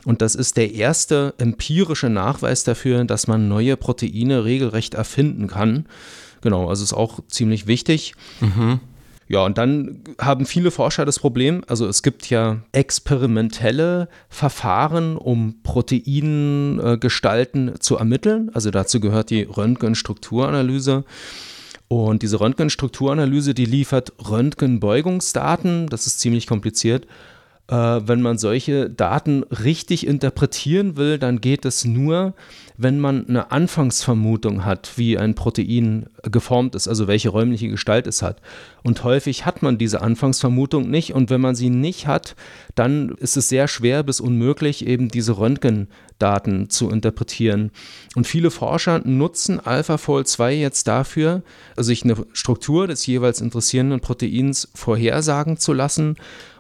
Und 0.07 0.23
das 0.23 0.35
ist 0.37 0.57
der 0.57 0.73
erste 0.73 1.35
empirische 1.37 2.09
Nachweis 2.09 2.63
dafür, 2.63 3.05
dass 3.05 3.27
man 3.27 3.49
neue 3.49 3.77
Proteine 3.77 4.45
regelrecht 4.45 4.95
erfinden 4.95 5.49
kann. 5.49 5.87
Genau, 6.43 6.69
also 6.69 6.85
ist 6.85 6.93
auch 6.93 7.19
ziemlich 7.27 7.67
wichtig. 7.67 8.15
Mhm. 8.41 8.79
Ja, 9.27 9.45
und 9.45 9.59
dann 9.59 10.05
haben 10.21 10.47
viele 10.47 10.71
Forscher 10.71 11.05
das 11.05 11.19
Problem, 11.19 11.65
also 11.67 11.89
es 11.89 12.05
gibt 12.05 12.31
ja 12.31 12.59
experimentelle 12.71 14.09
Verfahren, 14.29 15.17
um 15.17 15.57
Proteingestalten 15.65 17.81
zu 17.81 17.97
ermitteln. 17.97 18.53
Also 18.55 18.71
dazu 18.71 19.01
gehört 19.01 19.31
die 19.31 19.43
Röntgenstrukturanalyse. 19.43 21.05
Und 21.89 22.23
diese 22.23 22.39
Röntgenstrukturanalyse, 22.39 23.55
die 23.55 23.65
liefert 23.65 24.13
Röntgenbeugungsdaten, 24.31 25.89
das 25.89 26.07
ist 26.07 26.21
ziemlich 26.21 26.47
kompliziert 26.47 27.09
wenn 27.69 28.23
man 28.23 28.39
solche 28.39 28.89
Daten 28.89 29.43
richtig 29.45 30.07
interpretieren 30.07 30.97
will, 30.97 31.19
dann 31.19 31.41
geht 31.41 31.65
es 31.65 31.85
nur, 31.85 32.35
wenn 32.77 33.01
man 33.01 33.27
eine 33.29 33.51
Anfangsvermutung 33.51 34.65
hat, 34.65 34.93
wie 34.97 35.19
ein 35.19 35.35
Protein 35.35 36.07
geformt 36.23 36.77
ist, 36.77 36.87
also 36.87 37.09
welche 37.09 37.31
räumliche 37.31 37.69
Gestalt 37.69 38.07
es 38.07 38.23
hat. 38.23 38.41
Und 38.85 39.03
häufig 39.03 39.47
hat 39.47 39.63
man 39.63 39.79
diese 39.79 40.01
Anfangsvermutung 40.01 40.89
nicht. 40.89 41.13
Und 41.15 41.29
wenn 41.31 41.41
man 41.41 41.57
sie 41.57 41.71
nicht 41.71 42.07
hat, 42.07 42.37
dann 42.77 43.09
ist 43.19 43.37
es 43.37 43.49
sehr 43.49 43.67
schwer 43.67 44.05
bis 44.05 44.21
unmöglich, 44.21 44.87
eben 44.87 45.09
diese 45.09 45.39
Röntgendaten 45.39 46.71
zu 46.71 46.91
interpretieren. 46.91 47.73
Und 48.15 48.29
viele 48.29 48.53
Forscher 48.53 49.01
nutzen 49.05 49.59
AlphaFold 49.59 50.29
2 50.29 50.55
jetzt 50.55 50.87
dafür, 50.87 51.43
sich 51.77 52.05
eine 52.05 52.15
Struktur 52.33 52.87
des 52.87 53.07
jeweils 53.07 53.41
interessierenden 53.41 54.01
Proteins 54.01 54.69
vorhersagen 54.75 55.57
zu 55.57 55.73
lassen 55.73 56.17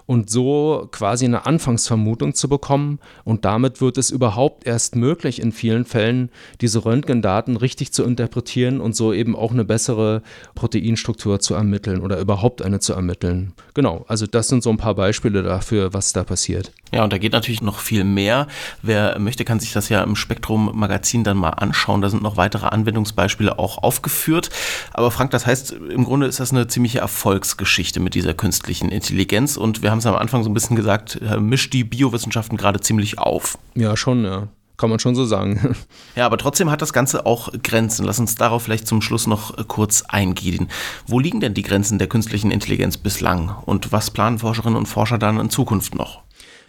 und 0.06 0.30
so 0.30 0.88
quasi 0.92 1.24
eine 1.24 1.46
Anfangsvermutung 1.46 2.34
zu 2.34 2.48
bekommen. 2.48 3.00
Und 3.24 3.44
damit 3.44 3.80
wird 3.80 3.98
es 3.98 4.10
überhaupt 4.10 4.66
erst 4.66 4.96
möglich, 4.96 5.40
in 5.40 5.52
vielen 5.52 5.84
Fällen 5.84 6.30
diese 6.60 6.84
Röntgendaten 6.84 7.56
richtig 7.56 7.92
zu 7.92 8.04
interpretieren 8.04 8.80
und 8.80 8.94
so 8.94 9.12
eben 9.12 9.36
auch 9.36 9.52
eine 9.52 9.64
bessere 9.64 10.22
Proteinstruktur 10.54 11.40
zu 11.40 11.54
ermitteln 11.54 12.00
oder 12.00 12.18
überhaupt 12.20 12.62
eine 12.62 12.80
zu 12.80 12.92
ermitteln. 12.92 13.52
Genau, 13.74 14.04
also 14.08 14.26
das 14.26 14.48
sind 14.48 14.62
so 14.62 14.70
ein 14.70 14.78
paar 14.78 14.94
Beispiele 14.94 15.42
dafür, 15.42 15.92
was 15.92 16.12
da 16.12 16.24
passiert. 16.24 16.72
Ja, 16.92 17.02
und 17.02 17.12
da 17.12 17.18
geht 17.18 17.32
natürlich 17.32 17.62
noch 17.62 17.80
viel 17.80 18.04
mehr. 18.04 18.46
Wer 18.82 19.18
möchte, 19.18 19.44
kann 19.44 19.58
sich 19.58 19.72
das 19.72 19.88
ja 19.88 20.02
im 20.02 20.14
Spektrum 20.14 20.70
Magazin 20.74 21.24
dann 21.24 21.36
mal 21.36 21.50
anschauen. 21.50 22.00
Da 22.00 22.08
sind 22.08 22.22
noch 22.22 22.36
weitere 22.36 22.66
Anwendungsbeispiele 22.66 23.58
auch 23.58 23.78
aufgeführt. 23.82 24.50
Aber 24.92 25.10
Frank, 25.10 25.32
das 25.32 25.46
heißt, 25.46 25.72
im 25.72 26.04
Grunde 26.04 26.26
ist 26.26 26.38
das 26.38 26.52
eine 26.52 26.68
ziemliche 26.68 27.00
Erfolgsgeschichte 27.00 27.98
mit 27.98 28.14
dieser 28.14 28.34
künstlichen 28.34 28.90
Intelligenz. 28.90 29.56
Und 29.56 29.82
wir 29.82 29.90
haben 29.90 29.98
es 29.98 30.06
am 30.06 30.14
Anfang 30.14 30.44
so 30.44 30.50
ein 30.50 30.54
bisschen 30.54 30.76
gesagt, 30.76 31.20
mischt 31.40 31.72
die 31.72 31.84
Biowissenschaften 31.84 32.56
gerade 32.56 32.80
ziemlich 32.80 33.18
auf. 33.18 33.58
Ja, 33.74 33.96
schon, 33.96 34.24
ja. 34.24 34.48
Kann 34.76 34.90
man 34.90 34.98
schon 34.98 35.14
so 35.14 35.24
sagen. 35.24 35.74
Ja, 36.16 36.24
aber 36.24 36.38
trotzdem 36.38 36.70
hat 36.70 36.80
das 36.80 36.94
Ganze 36.94 37.26
auch 37.26 37.50
Grenzen. 37.62 38.06
Lass 38.06 38.18
uns 38.18 38.36
darauf 38.36 38.62
vielleicht 38.62 38.86
zum 38.86 39.02
Schluss 39.02 39.26
noch 39.26 39.68
kurz 39.68 40.02
eingehen. 40.08 40.68
Wo 41.06 41.20
liegen 41.20 41.40
denn 41.40 41.52
die 41.52 41.62
Grenzen 41.62 41.98
der 41.98 42.08
künstlichen 42.08 42.50
Intelligenz 42.50 42.96
bislang? 42.96 43.54
Und 43.66 43.92
was 43.92 44.10
planen 44.10 44.38
Forscherinnen 44.38 44.78
und 44.78 44.86
Forscher 44.86 45.18
dann 45.18 45.38
in 45.38 45.50
Zukunft 45.50 45.94
noch? 45.94 46.22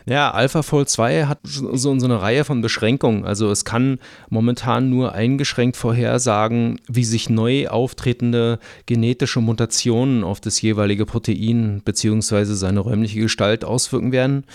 Ja, 0.09 0.31
AlphaFold 0.31 0.87
2 0.87 1.25
hat 1.25 1.39
so, 1.43 1.75
so 1.99 2.05
eine 2.05 2.21
Reihe 2.21 2.45
von 2.45 2.61
Beschränkungen. 2.61 3.25
Also 3.25 3.51
es 3.51 3.65
kann 3.65 3.99
momentan 4.29 4.89
nur 4.89 5.11
eingeschränkt 5.11 5.75
vorhersagen, 5.75 6.79
wie 6.87 7.03
sich 7.03 7.29
neu 7.29 7.67
auftretende 7.67 8.59
genetische 8.85 9.41
Mutationen 9.41 10.23
auf 10.23 10.39
das 10.39 10.61
jeweilige 10.61 11.05
Protein 11.05 11.81
bzw. 11.83 12.45
seine 12.45 12.79
räumliche 12.79 13.19
Gestalt 13.19 13.65
auswirken 13.65 14.13
werden. 14.13 14.45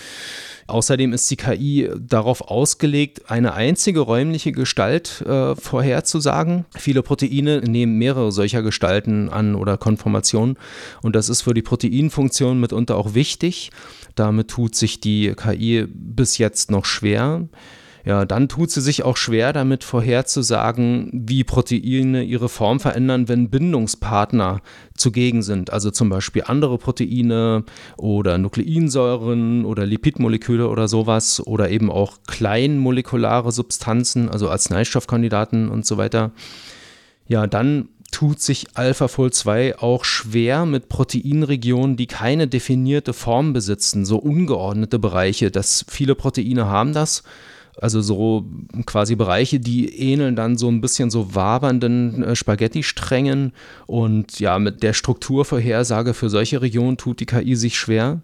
Außerdem 0.68 1.12
ist 1.12 1.30
die 1.30 1.36
KI 1.36 1.90
darauf 1.98 2.40
ausgelegt, 2.40 3.30
eine 3.30 3.52
einzige 3.52 4.00
räumliche 4.00 4.52
Gestalt 4.52 5.20
äh, 5.20 5.54
vorherzusagen. 5.54 6.64
Viele 6.78 7.02
Proteine 7.02 7.60
nehmen 7.60 7.98
mehrere 7.98 8.32
solcher 8.32 8.62
Gestalten 8.62 9.28
an 9.28 9.54
oder 9.54 9.76
Konformationen 9.76 10.56
und 11.02 11.14
das 11.14 11.28
ist 11.28 11.42
für 11.42 11.52
die 11.52 11.62
Proteinfunktion 11.62 12.58
mitunter 12.58 12.96
auch 12.96 13.12
wichtig. 13.12 13.70
Damit 14.14 14.48
tut 14.48 14.74
sich 14.74 15.00
die 15.00 15.34
KI 15.42 15.86
bis 15.88 16.38
jetzt 16.38 16.70
noch 16.70 16.84
schwer. 16.84 17.48
Ja, 18.04 18.24
dann 18.24 18.48
tut 18.48 18.70
sie 18.70 18.80
sich 18.80 19.04
auch 19.04 19.16
schwer 19.16 19.52
damit 19.52 19.84
vorherzusagen, 19.84 21.08
wie 21.12 21.44
Proteine 21.44 22.24
ihre 22.24 22.48
Form 22.48 22.80
verändern, 22.80 23.28
wenn 23.28 23.48
Bindungspartner 23.48 24.60
zugegen 24.96 25.42
sind. 25.42 25.72
Also 25.72 25.92
zum 25.92 26.08
Beispiel 26.08 26.42
andere 26.46 26.78
Proteine 26.78 27.64
oder 27.96 28.38
Nukleinsäuren 28.38 29.64
oder 29.64 29.86
Lipidmoleküle 29.86 30.68
oder 30.68 30.88
sowas 30.88 31.46
oder 31.46 31.70
eben 31.70 31.92
auch 31.92 32.18
kleinmolekulare 32.26 33.52
Substanzen, 33.52 34.28
also 34.28 34.50
Arzneistoffkandidaten 34.50 35.68
und 35.68 35.86
so 35.86 35.96
weiter. 35.96 36.32
Ja, 37.28 37.46
dann 37.46 37.88
tut 38.12 38.40
sich 38.40 38.68
AlphaFold 38.74 39.34
2 39.34 39.78
auch 39.78 40.04
schwer 40.04 40.64
mit 40.66 40.88
Proteinregionen, 40.88 41.96
die 41.96 42.06
keine 42.06 42.46
definierte 42.46 43.12
Form 43.12 43.52
besitzen, 43.52 44.04
so 44.04 44.18
ungeordnete 44.18 45.00
Bereiche. 45.00 45.50
Das 45.50 45.84
viele 45.88 46.14
Proteine 46.14 46.66
haben 46.66 46.92
das. 46.92 47.24
Also 47.80 48.02
so 48.02 48.44
quasi 48.84 49.16
Bereiche, 49.16 49.58
die 49.58 49.98
ähneln 49.98 50.36
dann 50.36 50.58
so 50.58 50.68
ein 50.68 50.82
bisschen 50.82 51.10
so 51.10 51.34
wabernden 51.34 52.22
äh, 52.22 52.36
Spaghetti-Strängen. 52.36 53.52
Und 53.86 54.38
ja, 54.38 54.58
mit 54.58 54.82
der 54.82 54.92
Strukturvorhersage 54.92 56.12
für 56.12 56.28
solche 56.28 56.60
Regionen 56.60 56.98
tut 56.98 57.20
die 57.20 57.26
KI 57.26 57.56
sich 57.56 57.78
schwer. 57.78 58.20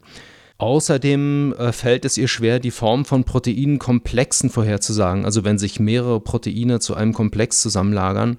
Außerdem 0.59 1.55
äh, 1.57 1.73
fällt 1.73 2.05
es 2.05 2.19
ihr 2.19 2.29
schwer, 2.29 2.59
die 2.59 2.73
Form 2.73 3.07
von 3.07 3.25
Proteinkomplexen 3.25 4.51
vorherzusagen. 4.51 5.25
Also 5.25 5.45
wenn 5.45 5.59
sich 5.59 5.81
mehrere 5.81 6.21
Proteine 6.21 6.79
zu 6.79 6.95
einem 6.95 7.15
Komplex 7.15 7.63
zusammenlagern. 7.63 8.37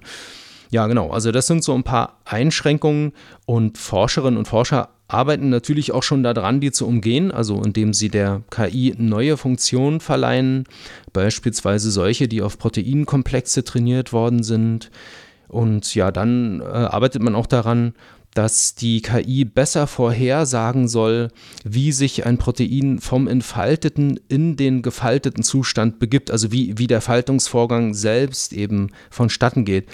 Ja, 0.70 0.86
genau. 0.86 1.10
Also 1.10 1.32
das 1.32 1.46
sind 1.46 1.64
so 1.64 1.74
ein 1.74 1.82
paar 1.82 2.20
Einschränkungen 2.24 3.12
und 3.44 3.76
Forscherinnen 3.76 4.38
und 4.38 4.46
Forscher 4.46 4.90
arbeiten 5.08 5.50
natürlich 5.50 5.90
auch 5.90 6.04
schon 6.04 6.22
daran, 6.22 6.60
die 6.60 6.70
zu 6.70 6.86
umgehen, 6.86 7.32
also 7.32 7.60
indem 7.62 7.92
sie 7.92 8.08
der 8.08 8.42
KI 8.50 8.94
neue 8.96 9.36
Funktionen 9.36 9.98
verleihen, 9.98 10.64
beispielsweise 11.12 11.90
solche, 11.90 12.28
die 12.28 12.42
auf 12.42 12.58
Proteinkomplexe 12.58 13.64
trainiert 13.64 14.12
worden 14.12 14.44
sind. 14.44 14.90
Und 15.48 15.96
ja, 15.96 16.12
dann 16.12 16.60
äh, 16.60 16.64
arbeitet 16.64 17.22
man 17.22 17.34
auch 17.34 17.48
daran, 17.48 17.94
dass 18.34 18.76
die 18.76 19.02
KI 19.02 19.44
besser 19.44 19.88
vorhersagen 19.88 20.86
soll, 20.86 21.28
wie 21.64 21.90
sich 21.90 22.24
ein 22.26 22.38
Protein 22.38 23.00
vom 23.00 23.26
entfalteten 23.26 24.20
in 24.28 24.54
den 24.54 24.82
gefalteten 24.82 25.42
Zustand 25.42 25.98
begibt, 25.98 26.30
also 26.30 26.52
wie, 26.52 26.78
wie 26.78 26.86
der 26.86 27.00
Faltungsvorgang 27.00 27.92
selbst 27.92 28.52
eben 28.52 28.92
vonstatten 29.10 29.64
geht. 29.64 29.88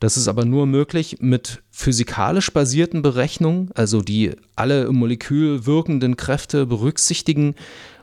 Das 0.00 0.16
ist 0.16 0.28
aber 0.28 0.44
nur 0.44 0.66
möglich 0.66 1.16
mit 1.20 1.62
physikalisch 1.70 2.52
basierten 2.52 3.02
Berechnungen, 3.02 3.70
also 3.74 4.00
die 4.00 4.32
alle 4.54 4.84
im 4.84 4.96
Molekül 4.96 5.66
wirkenden 5.66 6.16
Kräfte 6.16 6.66
berücksichtigen 6.66 7.54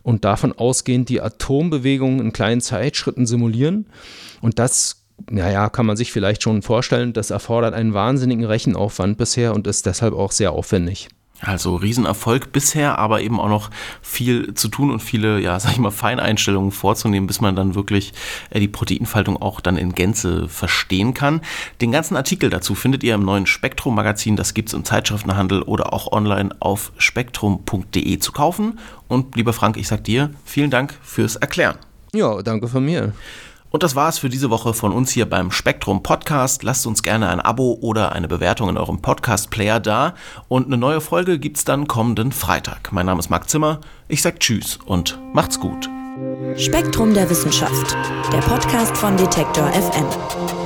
und 0.04 0.26
davon 0.26 0.52
ausgehend 0.52 1.10
die 1.10 1.22
Atombewegungen 1.22 2.20
in 2.20 2.34
kleinen 2.34 2.62
Zeitschritten 2.62 3.26
simulieren. 3.26 3.88
Und 4.42 4.60
das, 4.60 5.04
naja, 5.30 5.70
kann 5.70 5.86
man 5.86 5.98
sich 5.98 6.12
vielleicht 6.12 6.44
schon 6.44 6.62
vorstellen, 6.62 7.14
das 7.14 7.32
erfordert 7.32 7.74
einen 7.74 7.94
wahnsinnigen 7.94 8.46
Rechenaufwand 8.46 9.18
bisher 9.18 9.54
und 9.56 9.66
ist 9.66 9.86
deshalb 9.86 10.14
auch 10.14 10.32
sehr 10.32 10.52
aufwendig. 10.52 11.08
Also 11.42 11.76
Riesenerfolg 11.76 12.52
bisher, 12.52 12.98
aber 12.98 13.22
eben 13.22 13.40
auch 13.40 13.50
noch 13.50 13.70
viel 14.02 14.54
zu 14.54 14.70
tun 14.70 14.92
und 14.92 15.02
viele, 15.02 15.40
ja, 15.40 15.60
sag 15.60 15.74
ich 15.74 15.80
mal, 15.80 15.92
Feineinstellungen 15.92 16.72
vorzunehmen, 16.72 17.28
bis 17.28 17.42
man 17.42 17.56
dann 17.56 17.76
wirklich 17.76 18.14
äh, 18.50 18.60
die 18.60 18.68
Proteinfaltung 18.68 19.42
auch 19.42 19.60
dann 19.60 19.78
in 19.78 19.94
Gänze 19.94 20.48
verstehen 20.48 21.14
kann. 21.14 21.42
Den 21.82 21.92
ganzen 21.92 22.16
Artikel 22.16 22.50
dazu 22.50 22.76
findet 22.76 23.04
ihr 23.04 23.16
im 23.16 23.26
neuen 23.26 23.46
Spektrum-Magazin. 23.46 24.36
Das 24.36 24.54
gibt 24.54 24.70
es 24.70 24.74
im 24.74 24.86
Zeitschriftenhandel 24.86 25.62
oder 25.62 25.94
auch 25.94 26.12
online 26.12 26.56
auf 26.60 26.92
spektrum.de 26.98 28.20
zu 28.20 28.32
kaufen. 28.32 28.80
Und 29.08 29.36
lieber 29.36 29.54
Frank, 29.54 29.78
ich 29.78 29.88
sag 29.88 30.04
dir 30.04 30.32
vielen 30.46 30.72
Dank 30.72 30.94
fürs 31.04 31.36
Erklären. 31.36 31.78
Ja, 32.14 32.42
danke 32.42 32.68
von 32.68 32.86
mir. 32.86 33.14
Und 33.76 33.84
das 33.84 33.94
war 33.94 34.08
es 34.08 34.20
für 34.20 34.30
diese 34.30 34.50
Woche 34.50 34.74
von 34.74 34.94
uns 34.94 35.12
hier 35.12 35.30
beim 35.30 35.52
Spektrum 35.52 36.02
Podcast. 36.02 36.64
Lasst 36.64 36.88
uns 36.88 37.04
gerne 37.04 37.28
ein 37.28 37.42
Abo 37.42 37.78
oder 37.82 38.14
eine 38.14 38.30
Bewertung 38.30 38.70
in 38.70 38.78
eurem 38.78 39.02
Podcast-Player 39.02 39.82
da. 39.82 40.14
Und 40.48 40.68
eine 40.68 40.78
neue 40.78 41.02
Folge 41.02 41.40
gibt 41.40 41.58
es 41.58 41.66
dann 41.66 41.86
kommenden 41.86 42.32
Freitag. 42.32 42.94
Mein 42.94 43.06
Name 43.06 43.20
ist 43.20 43.30
Marc 43.30 43.50
Zimmer. 43.50 43.82
Ich 44.08 44.22
sage 44.22 44.40
Tschüss 44.40 44.80
und 44.86 45.20
macht's 45.34 45.60
gut. 45.60 45.90
Spektrum 46.56 47.14
der 47.14 47.30
Wissenschaft, 47.30 47.98
der 48.32 48.40
Podcast 48.40 48.96
von 48.96 49.18
Detektor 49.18 49.68
FM. 49.74 50.65